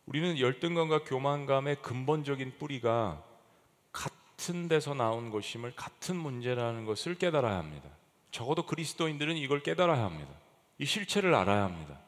[0.06, 3.22] 우리는 열등감과 교만감의 근본적인 뿌리가
[3.92, 7.88] 같은 데서 나온 것임을 같은 문제라는 것을 깨달아야 합니다.
[8.30, 10.30] 적어도 그리스도인들은 이걸 깨달아야 합니다.
[10.78, 11.98] 이 실체를 알아야 합니다.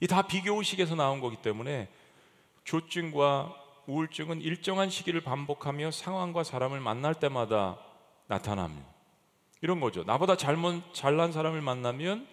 [0.00, 1.88] 이 다 비교의식에서 나온 거기 때문에
[2.64, 3.54] 조증과
[3.86, 7.78] 우울증은 일정한 시기를 반복하며 상황과 사람을 만날 때마다
[8.26, 8.86] 나타납니다.
[9.60, 10.04] 이런 거죠.
[10.04, 12.26] 나보다 잘못 잘난 사람을 만나면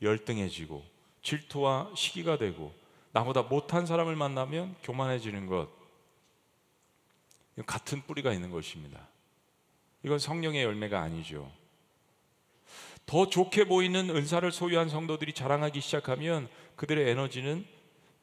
[0.00, 0.84] 열등해지고
[1.22, 2.72] 질투와 시기가 되고
[3.12, 5.68] 나보다 못한 사람을 만나면 교만해지는 것.
[7.66, 9.08] 같은 뿌리가 있는 것입니다.
[10.02, 11.52] 이건 성령의 열매가 아니죠.
[13.04, 17.66] 더 좋게 보이는 은사를 소유한 성도들이 자랑하기 시작하면 그들의 에너지는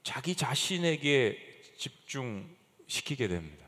[0.03, 1.37] 자기 자신에게
[1.77, 3.65] 집중시키게 됩니다.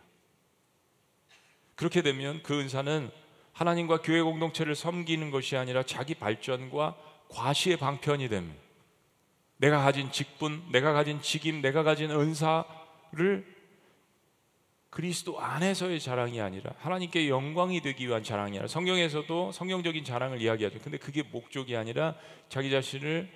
[1.75, 3.11] 그렇게 되면 그 은사는
[3.53, 6.97] 하나님과 교회 공동체를 섬기는 것이 아니라 자기 발전과
[7.29, 8.70] 과시의 방편이 됩니다.
[9.61, 13.45] 내가 가진 직분, 내가 가진 직임, 내가 가진 은사를
[14.89, 20.79] 그리스도 안에서의 자랑이 아니라 하나님께 영광이 되기 위한 자랑이 아니라 성경에서도 성경적인 자랑을 이야기하죠.
[20.79, 22.15] 근데 그게 목적이 아니라
[22.49, 23.31] 자기 자신을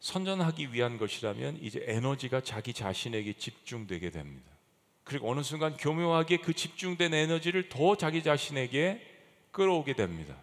[0.00, 4.50] 선전하기 위한 것이라면 이제 에너지가 자기 자신에게 집중되게 됩니다.
[5.04, 9.06] 그리고 어느 순간 교묘하게 그 집중된 에너지를 더 자기 자신에게
[9.52, 10.34] 끌어오게 됩니다.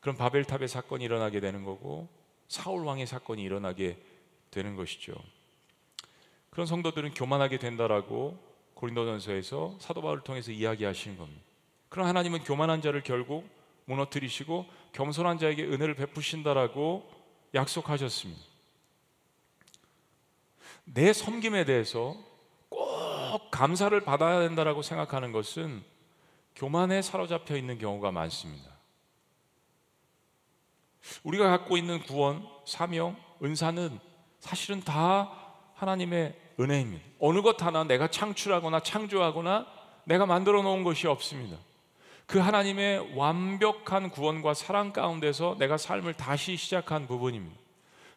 [0.00, 2.15] 그럼 바벨탑의 사건이 일어나게 되는 거고
[2.48, 3.98] 사울 왕의 사건이 일어나게
[4.50, 5.14] 되는 것이죠.
[6.50, 8.38] 그런 성도들은 교만하게 된다라고
[8.74, 11.42] 고린도전서에서 사도 바울을 통해서 이야기하시는 겁니다.
[11.88, 13.48] 그럼 하나님은 교만한 자를 결국
[13.86, 17.08] 무너뜨리시고 겸손한 자에게 은혜를 베푸신다라고
[17.54, 18.42] 약속하셨습니다.
[20.84, 22.16] 내 섬김에 대해서
[22.68, 25.82] 꼭 감사를 받아야 된다라고 생각하는 것은
[26.54, 28.75] 교만에 사로잡혀 있는 경우가 많습니다.
[31.22, 33.98] 우리가 갖고 있는 구원, 사명, 은사는
[34.40, 35.32] 사실은 다
[35.74, 37.04] 하나님의 은혜입니다.
[37.18, 39.66] 어느 것 하나 내가 창출하거나 창조하거나
[40.04, 41.58] 내가 만들어 놓은 것이 없습니다.
[42.26, 47.56] 그 하나님의 완벽한 구원과 사랑 가운데서 내가 삶을 다시 시작한 부분입니다.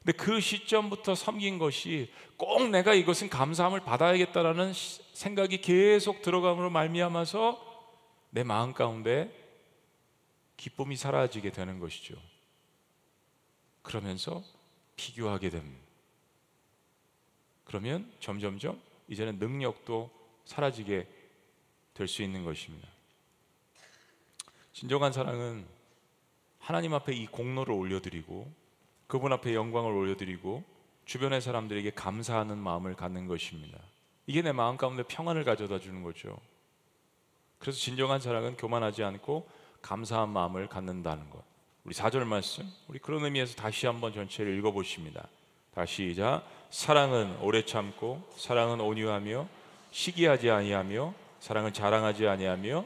[0.03, 4.73] 근데 그 시점부터 섬긴 것이 꼭 내가 이것은 감사함을 받아야겠다라는
[5.13, 7.69] 생각이 계속 들어감으로 말미암아서
[8.31, 9.31] 내 마음 가운데
[10.57, 12.15] 기쁨이 사라지게 되는 것이죠.
[13.81, 14.43] 그러면서
[14.95, 15.81] 비교하게 됩니다.
[17.65, 20.09] 그러면 점점점 이제는 능력도
[20.45, 21.07] 사라지게
[21.93, 22.87] 될 수 있는 것입니다.
[24.71, 25.67] 진정한 사랑은
[26.59, 28.49] 하나님 앞에 이 공로를 올려드리고
[29.07, 30.63] 그분 앞에 영광을 올려드리고
[31.05, 33.79] 주변의 사람들에게 감사하는 마음을 갖는 것입니다.
[34.27, 36.39] 이게 내 마음 가운데 평안을 가져다 주는 거죠.
[37.57, 39.49] 그래서 진정한 사랑은 교만하지 않고
[39.81, 41.43] 감사한 마음을 갖는다는 것.
[41.83, 45.27] 우리 4절 말씀, 우리 그런 의미에서 다시 한번 전체를 읽어 보십니다.
[45.73, 46.43] 다시 시작.
[46.69, 49.47] 사랑은 오래 참고, 사랑은 온유하며,
[49.91, 52.85] 시기하지 아니하며, 사랑은 자랑하지 아니하며,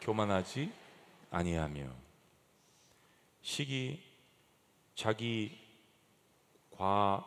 [0.00, 0.72] 교만하지
[1.30, 1.86] 아니하며.
[3.42, 4.02] 시기,
[4.94, 5.58] 자기
[6.76, 7.24] 과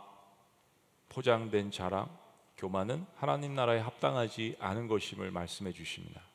[1.09, 2.09] 포장된 자랑,
[2.57, 6.26] 교만은 하나님 나라에 합당하지 않은 것임을 말씀해 주십니다.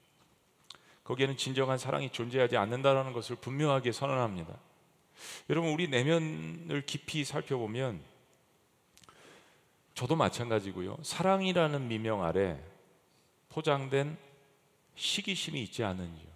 [1.13, 4.57] 거기에는 진정한 사랑이 존재하지 않는다라는 것을 분명하게 선언합니다.
[5.51, 8.03] 여러분 우리 내면을 깊이 살펴보면
[9.95, 10.97] 저도 마찬가지고요.
[11.03, 12.59] 사랑이라는 미명 아래
[13.51, 14.17] 포장된
[14.95, 16.31] 시기심이 있지 않는지요.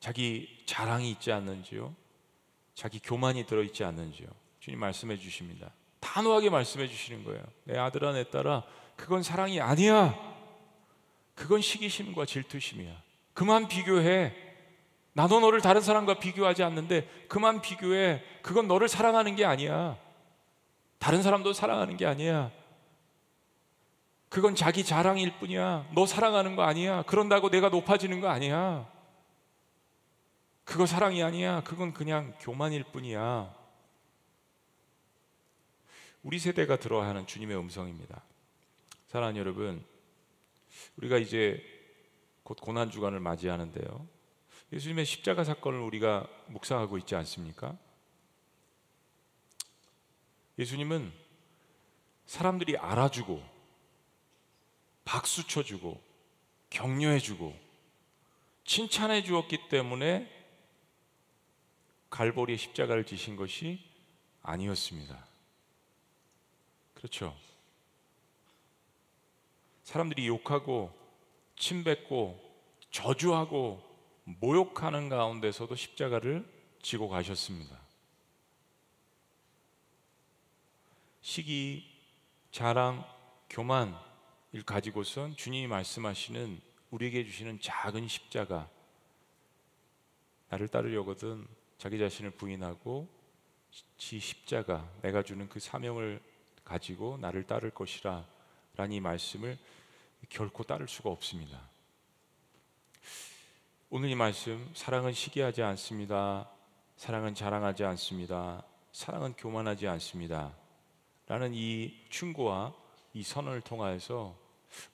[0.00, 1.94] 자기 자랑이 있지 않는지요.
[2.74, 4.28] 자기 교만이 들어 있지 않는지요.
[4.60, 5.72] 주님 말씀해 주십니다.
[6.00, 7.42] 단호하게 말씀해 주시는 거예요.
[7.64, 8.64] 내 아들아 내 딸아
[8.96, 10.33] 그건 사랑이 아니야.
[11.34, 13.02] 그건 시기심과 질투심이야.
[13.34, 14.34] 그만 비교해.
[15.12, 18.22] 나도 너를 다른 사람과 비교하지 않는데 그만 비교해.
[18.42, 19.96] 그건 너를 사랑하는 게 아니야.
[20.98, 22.50] 다른 사람도 사랑하는 게 아니야.
[24.28, 25.90] 그건 자기 자랑일 뿐이야.
[25.94, 27.02] 너 사랑하는 거 아니야.
[27.02, 28.90] 그런다고 내가 높아지는 거 아니야.
[30.64, 31.62] 그거 사랑이 아니야.
[31.62, 33.54] 그건 그냥 교만일 뿐이야.
[36.22, 38.22] 우리 세대가 들어야 하는 주님의 음성입니다.
[39.08, 39.84] 사랑하는 여러분,
[40.96, 41.62] 우리가 이제
[42.42, 44.08] 곧 고난 주간을 맞이하는데요.
[44.72, 47.76] 예수님의 십자가 사건을 우리가 묵상하고 있지 않습니까?
[50.58, 51.12] 예수님은
[52.26, 53.42] 사람들이 알아주고
[55.04, 56.00] 박수 쳐주고
[56.70, 57.54] 격려해주고
[58.64, 60.30] 칭찬해 주었기 때문에
[62.10, 63.80] 갈보리의 십자가를 지신 것이
[64.42, 65.26] 아니었습니다.
[66.94, 67.36] 그렇죠.
[69.84, 70.92] 사람들이 욕하고
[71.56, 72.40] 침뱉고
[72.90, 73.82] 저주하고
[74.24, 76.44] 모욕하는 가운데서도 십자가를
[76.82, 77.78] 지고 가셨습니다.
[81.20, 81.84] 시기,
[82.50, 83.04] 자랑,
[83.50, 83.94] 교만을
[84.64, 86.60] 가지고선 주님이 말씀하시는
[86.90, 88.68] 우리에게 주시는 작은 십자가
[90.48, 91.46] 나를 따르려거든
[91.78, 93.08] 자기 자신을 부인하고
[93.98, 96.22] 지 십자가 내가 주는 그 사명을
[96.64, 98.24] 가지고 나를 따를 것이라
[98.90, 99.58] 이 말씀을
[100.28, 101.60] 결코 따를 수가 없습니다.
[103.90, 106.50] 오늘 이 말씀 사랑은 시기하지 않습니다.
[106.96, 108.64] 사랑은 자랑하지 않습니다.
[108.92, 110.54] 사랑은 교만하지 않습니다.
[111.26, 112.74] 라는 이 충고와
[113.12, 114.36] 이 선언을 통하여서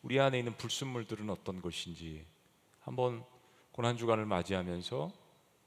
[0.03, 2.27] 우리 안에 있는 불순물들은 어떤 것인지
[2.81, 3.25] 한번
[3.73, 5.13] 고난 주간을 맞이하면서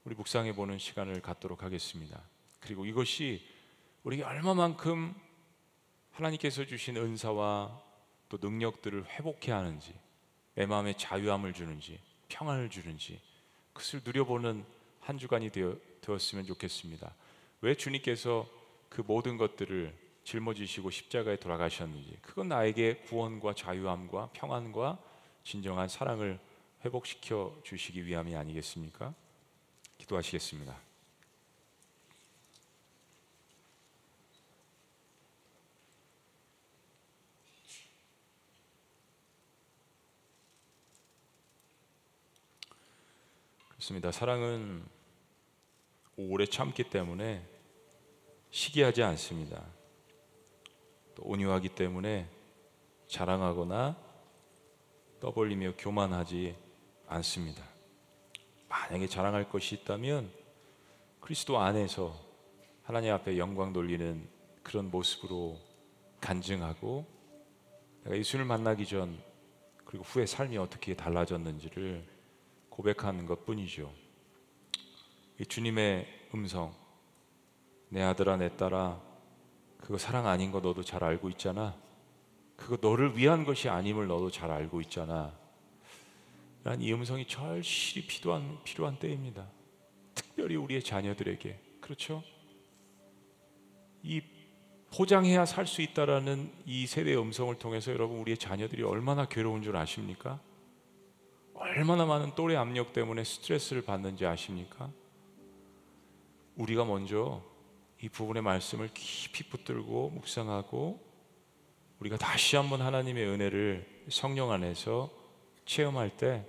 [0.04, 2.22] 우리 묵상해 보는 시간을 갖도록 하겠습니다.
[2.60, 3.46] 그리고 이것이
[4.04, 5.14] 우리에게 얼마만큼
[6.12, 7.82] 하나님께서 주신 은사와
[8.34, 9.94] 또 능력들을 회복해야 하는지
[10.54, 13.20] 내 마음에 자유함을 주는지 평안을 주는지
[13.72, 14.64] 그것을 누려보는
[15.00, 17.14] 한 주간이 되어, 되었으면 좋겠습니다.
[17.60, 18.48] 왜 주님께서
[18.88, 24.98] 그 모든 것들을 짊어지시고 십자가에 돌아가셨는지 그건 나에게 구원과 자유함과 평안과
[25.44, 26.40] 진정한 사랑을
[26.84, 29.14] 회복시켜 주시기 위함이 아니겠습니까?
[29.98, 30.76] 기도하시겠습니다.
[43.84, 44.12] 그렇습니다.
[44.12, 44.82] 사랑은
[46.16, 47.46] 오래 참기 때문에
[48.48, 49.62] 시기하지 않습니다.
[51.14, 52.26] 또 온유하기 때문에
[53.08, 53.94] 자랑하거나
[55.20, 56.56] 떠벌리며 교만하지
[57.08, 57.62] 않습니다.
[58.70, 60.32] 만약에 자랑할 것이 있다면
[61.20, 62.18] 그리스도 안에서
[62.84, 64.26] 하나님 앞에 영광 돌리는
[64.62, 65.58] 그런 모습으로
[66.22, 67.04] 간증하고
[68.04, 69.22] 내가 예수를 만나기 전
[69.84, 72.13] 그리고 후에 삶이 어떻게 달라졌는지를
[72.74, 73.92] 고백하는 것 뿐이죠.
[75.48, 76.74] 주님의 음성,
[77.88, 79.00] 내 아들아, 내 딸아,
[79.78, 81.76] 그거 사랑 아닌 거 너도 잘 알고 있잖아.
[82.56, 85.32] 그거 너를 위한 것이 아님을 너도 잘 알고 있잖아.
[86.64, 89.46] 난 이 음성이 절실히 필요한, 필요한 때입니다.
[90.14, 91.60] 특별히 우리의 자녀들에게.
[91.80, 92.24] 그렇죠?
[94.02, 94.20] 이
[94.92, 100.40] 포장해야 살 수 있다라는 이 세대의 음성을 통해서 여러분 우리의 자녀들이 얼마나 괴로운 줄 아십니까?
[101.76, 104.92] 얼마나 많은 또래 압력 때문에 스트레스를 받는지 아십니까?
[106.54, 107.42] 우리가 먼저
[108.00, 111.00] 이 부분의 말씀을 깊이 붙들고 묵상하고
[111.98, 115.10] 우리가 다시 한번 하나님의 은혜를 성령 안에서
[115.64, 116.46] 체험할 때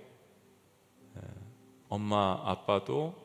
[1.88, 3.16] 엄마 아빠도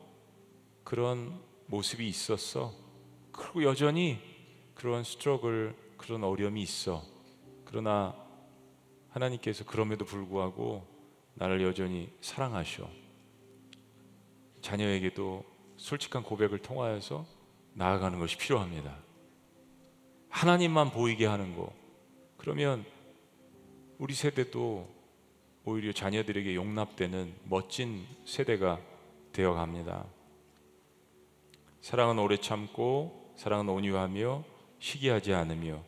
[0.82, 2.72] 그런 모습이 있었어.
[3.30, 4.18] 그리고 여전히
[4.74, 7.04] 그 그런 스트럭을 그런 어려움이 있어.
[7.64, 8.16] 그러나
[9.10, 10.91] 하나님께서 그럼에도 불구하고
[11.42, 12.88] 나를 여전히 사랑하셔.
[14.60, 15.44] 자녀에게도
[15.76, 17.26] 솔직한 고백을 통하여서
[17.72, 18.96] 나아가는 것이 필요합니다.
[20.28, 21.72] 하나님만 보이게 하는 거.
[22.36, 22.84] 그러면
[23.98, 24.88] 우리 세대도
[25.64, 28.78] 오히려 자녀들에게 용납되는 멋진 세대가
[29.32, 30.04] 되어 갑니다.
[31.80, 34.44] 사랑은 오래 참고 사랑은 온유하며
[34.78, 35.82] 시기하지 않으며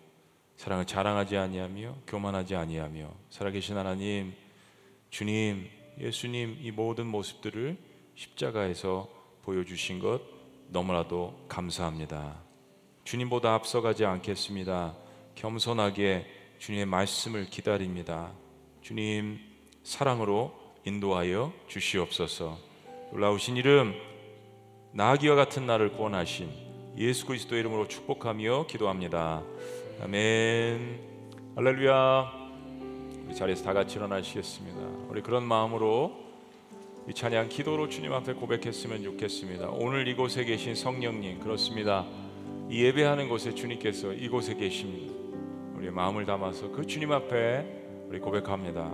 [0.56, 4.43] 사랑을 자랑하지 아니하며 교만하지 아니하며 살아계신 하나님
[5.14, 7.78] 주님 예수님 이 모든 모습들을
[8.16, 9.08] 십자가에서
[9.44, 10.20] 보여주신 것
[10.70, 12.42] 너무나도 감사합니다.
[13.04, 14.96] 주님보다 앞서가지 않겠습니다.
[15.36, 16.26] 겸손하게
[16.58, 18.32] 주님의 말씀을 기다립니다.
[18.82, 19.38] 주님
[19.84, 20.52] 사랑으로
[20.84, 22.58] 인도하여 주시옵소서.
[23.12, 23.94] 놀라우신 이름
[24.94, 26.50] 나귀와 같은 나를 구원하신
[26.98, 29.44] 예수 그리스도 이름으로 축복하며 기도합니다.
[30.02, 31.54] 아멘.
[31.54, 32.43] 할렐루야.
[33.26, 34.80] 우리 자리에서 다 같이 일어나시겠습니다.
[35.08, 36.12] 우리 그런 마음으로
[37.08, 39.68] 이 찬양 기도로 주님 앞에 고백했으면 좋겠습니다.
[39.70, 42.06] 오늘 이곳에 계신 성령님 그렇습니다.
[42.70, 45.12] 이 예배하는 곳에 주님께서 이곳에 계십니다.
[45.76, 48.90] 우리 마음을 담아서 그 주님 앞에 우리 고백합니다.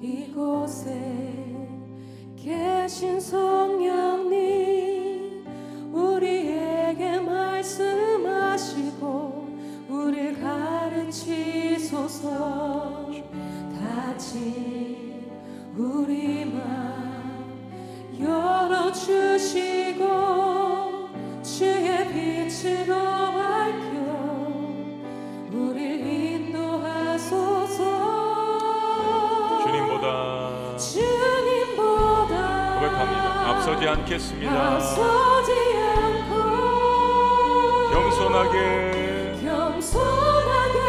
[0.00, 0.92] 이곳에
[2.36, 4.07] 계신 성령
[34.08, 34.78] 않겠습니다.
[37.92, 40.80] 겸손하게 겸손하게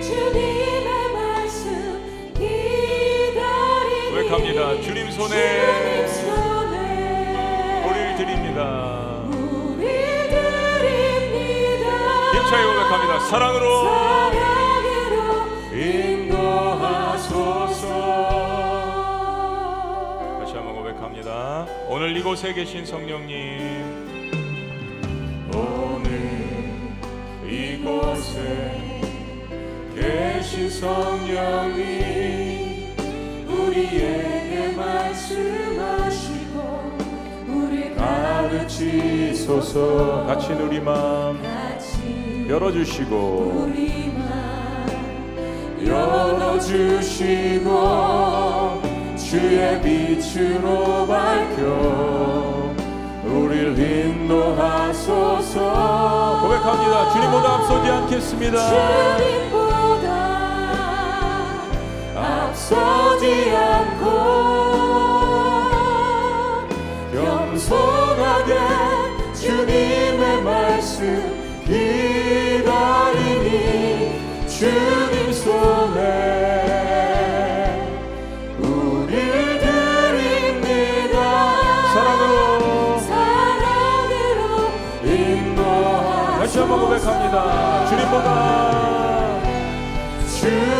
[0.00, 4.80] 주님의 말씀 기다리니 고백합니다.
[4.80, 8.60] 주님 손에 주님 손에 우리를 드립니다.
[9.26, 9.84] 우리
[10.30, 11.86] 드립니다
[12.32, 13.20] 힘차게 고백합니다.
[13.20, 14.57] 사랑으로 사랑
[22.08, 23.36] 오늘 이곳에 계신 성령님,
[25.52, 26.08] 오늘
[27.46, 29.02] 이곳에
[29.94, 31.76] 계신 성령님,
[33.46, 36.56] 우리에게 말씀하시고
[37.48, 39.04] 우리 가르치소서.
[40.26, 41.42] 같이 우리 마음.
[42.48, 43.66] 열어주시고.
[43.68, 44.88] 우리 맘
[45.86, 47.68] 열어주시고.
[49.28, 51.64] 주의 빛 으로 밝혀
[53.24, 55.58] 우릴 인도하소서.
[56.42, 57.10] 고백합니다.
[57.12, 58.56] 주님보다 앞서지 않겠습니다.
[59.18, 60.06] 주님보다
[62.14, 64.04] 앞서지 않고
[67.12, 68.50] 겸손하게
[69.34, 71.02] 주님의 말씀
[71.64, 73.08] 기다리니
[74.46, 74.97] 주
[87.18, 87.86] 한번 고백합니다.
[87.86, 89.40] 주님 보다.
[90.26, 90.77] 주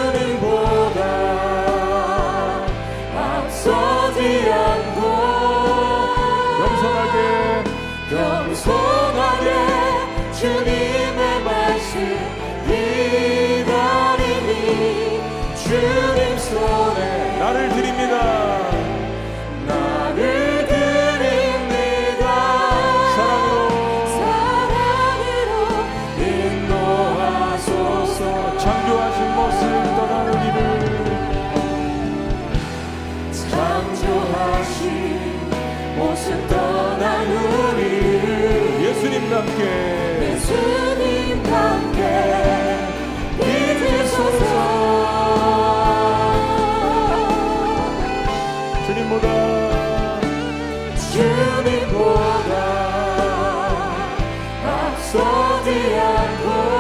[55.70, 56.77] 앞서지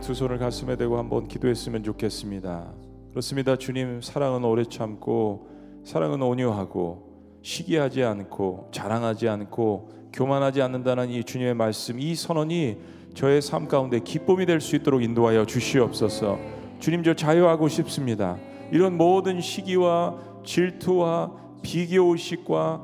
[0.00, 2.72] 두 손을 가슴에 대고 한번 기도했으면 좋겠습니다.
[3.10, 3.56] 그렇습니다.
[3.56, 5.48] 주님 사랑은 오래 참고
[5.84, 12.78] 사랑은 온유하고 시기하지 않고 자랑하지 않고 교만하지 않는다는 이 주님의 말씀 이 선언이
[13.14, 16.38] 저의 삶 가운데 기쁨이 될 수 있도록 인도하여 주시옵소서.
[16.78, 18.38] 주님 저 자유하고 싶습니다.
[18.72, 21.32] 이런 모든 시기와 질투와
[21.62, 22.82] 비교 의식과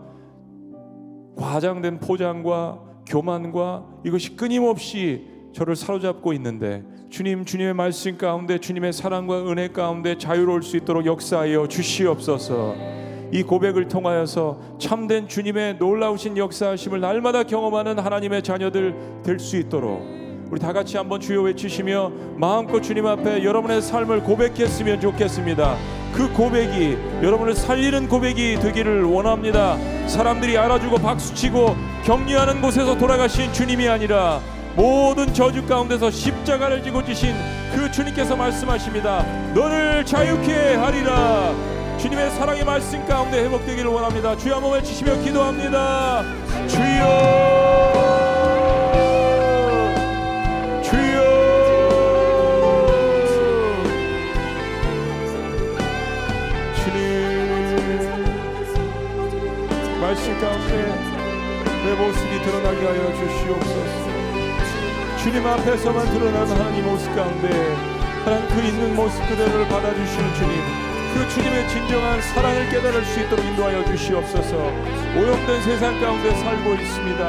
[1.36, 6.84] 과장된 포장과 교만과 이것이 끊임없이 저를 사로잡고 있는데
[7.16, 12.76] 주님 주님의 말씀 가운데 주님의 사랑과 은혜 가운데 자유로울 수 있도록 역사하여 주시옵소서.
[13.32, 20.02] 이 고백을 통하여서 참된 주님의 놀라우신 역사하심을 날마다 경험하는 하나님의 자녀들 될 수 있도록
[20.50, 25.74] 우리 다 같이 한번 주여 외치시며 마음껏 주님 앞에 여러분의 삶을 고백했으면 좋겠습니다.
[26.12, 29.78] 그 고백이 여러분을 살리는 고백이 되기를 원합니다.
[30.06, 34.42] 사람들이 알아주고 박수치고 격려하는 곳에서 돌아가신 주님이 아니라
[34.76, 37.34] 모든 저주 가운데서 십자가를 지고 지신
[37.74, 39.22] 그 주님께서 말씀하십니다.
[39.54, 41.54] 너를 자유케 하리라.
[41.98, 44.36] 주님의 사랑의 말씀 가운데 회복되기를 원합니다.
[44.36, 46.22] 주여 한번 외치시며 기도합니다.
[46.68, 48.06] 주여
[50.82, 51.16] 주여
[56.84, 58.24] 주님
[60.02, 60.72] 말씀 가운데
[61.82, 64.05] 내 모습이 드러나게 하여 주시옵소서
[65.26, 67.48] 주님 앞에서만 드러나는 하나님 모습 가운데
[68.24, 70.62] 하나님 그 있는 모습 그대로를 받아주시는 주님
[71.14, 74.56] 그 주님의 진정한 사랑을 깨달을 수 있도록 인도하여 주시옵소서.
[75.18, 77.26] 오염된 세상 가운데 살고 있습니다.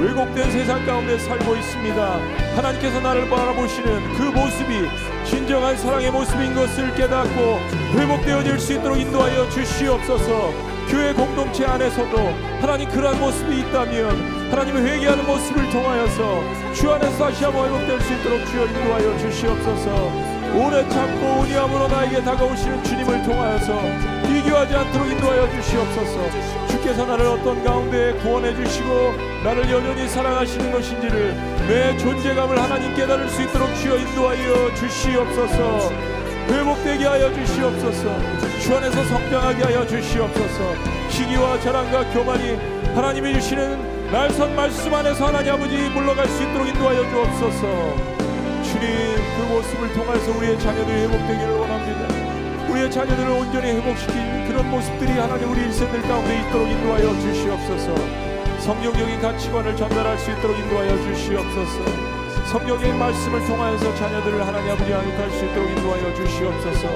[0.00, 2.20] 왜곡된 세상 가운데 살고 있습니다.
[2.56, 4.88] 하나님께서 나를 바라보시는 그 모습이
[5.26, 7.58] 진정한 사랑의 모습인 것을 깨닫고
[7.92, 12.16] 회복되어질 수 있도록 인도하여 주시옵소서 교회 공동체 안에서도
[12.60, 18.46] 하나님 그러한 모습이 있다면 하나님의 회개하는 모습을 통하여서 주 안에서 다시 한번 회복될 수 있도록
[18.46, 19.90] 주여 인도하여 주시옵소서.
[20.54, 23.82] 오래 참고 온유함으로 나에게 다가오시는 주님을 통하여서
[24.28, 26.68] 비교하지 않도록 인도하여 주시옵소서.
[26.68, 31.34] 주께서 나를 어떤 가운데 구원해 주시고 나를 여전히 사랑하시는 것인지를
[31.66, 36.13] 내 존재감을 하나님 깨달을 수 있도록 주여 인도하여 주시옵소서
[36.48, 38.18] 회복되게 하여 주시옵소서.
[38.60, 40.74] 주 안에서 성장하게 하여 주시옵소서.
[41.08, 42.58] 시기와 자랑과 교만이
[42.94, 48.14] 하나님이 주시는 날선 말씀 안에서 하나님 아버지 물러갈 수 있도록 인도하여 주옵소서.
[48.62, 48.88] 주님
[49.36, 52.70] 그 모습을 통해서 우리의 자녀들이 회복되기를 원합니다.
[52.70, 58.24] 우리의 자녀들을 온전히 회복시킨 그런 모습들이 하나님 우리 일생들 가운데 있도록 인도하여 주시옵소서.
[58.64, 62.13] 성경적인 가치관을 전달할 수 있도록 인도하여 주시옵소서
[62.50, 66.88] 성경의 말씀을 통하여서 자녀들을 하나님 아버지 양육할 수 있도록 인도하여 주시옵소서.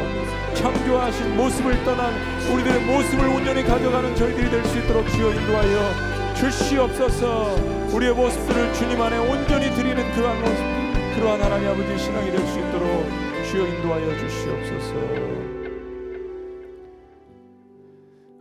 [0.55, 2.13] 창조하신 모습을 떠난
[2.53, 7.55] 우리들의 모습을 온전히 가져가는 저희들이 될 수 있도록 주여 인도하여 주시옵소서.
[7.95, 13.07] 우리의 모습들을 주님 안에 온전히 드리는 그러한 모습 그러한 하나님 아버지 신앙이 될 수 있도록
[13.51, 14.95] 주여 인도하여 주시옵소서.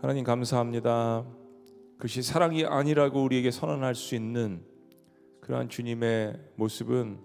[0.01, 1.25] 하나님 감사합니다.
[1.97, 4.61] 그것이 사랑이 아니라고 우리에게 선언할 수 있는
[5.47, 7.19] 그러한 주님의 모습은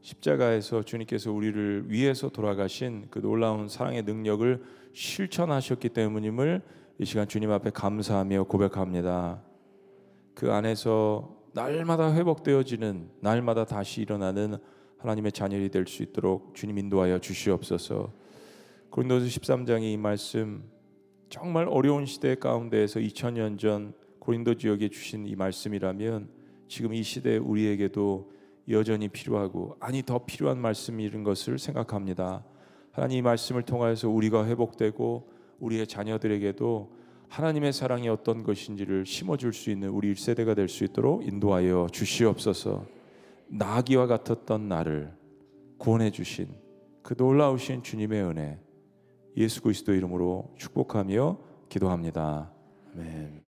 [0.00, 4.62] 십자가에서 주님께서 우리를 위해서 돌아가신 그 놀라운 사랑의 능력을
[4.92, 6.62] 실천하셨기 때문임을
[7.00, 9.42] 이 시간 주님 앞에 감사하며 고백합니다.
[10.34, 14.56] 그 안에서 날마다 회복되어지는 날마다 다시 일어나는
[14.98, 18.12] 하나님의 자녀이 될 수 있도록 주님 인도하여 주시옵소서.
[18.90, 20.62] 고린도서 13장의 이 말씀
[21.28, 26.43] 정말 어려운 시대 가운데에서 2000년 전 고린도 지역에 주신 이 말씀이라면
[26.74, 28.32] 지금 이 시대 우리에게도
[28.68, 32.44] 여전히 필요하고 아니 더 필요한 말씀인 것을 생각합니다.
[32.90, 36.90] 하나님 이 말씀을 통하여서 우리가 회복되고 우리의 자녀들에게도
[37.28, 42.84] 하나님의 사랑이 어떤 것인지를 심어줄 수 있는 우리 1세대가 될 수 있도록 인도하여 주시옵소서.
[43.46, 45.14] 나귀와 같았던 나를
[45.78, 46.48] 구원해 주신
[47.04, 48.58] 그 놀라우신 주님의 은혜
[49.36, 52.52] 예수 그리스도 이름으로 축복하며 기도합니다.
[52.94, 53.43] 아멘.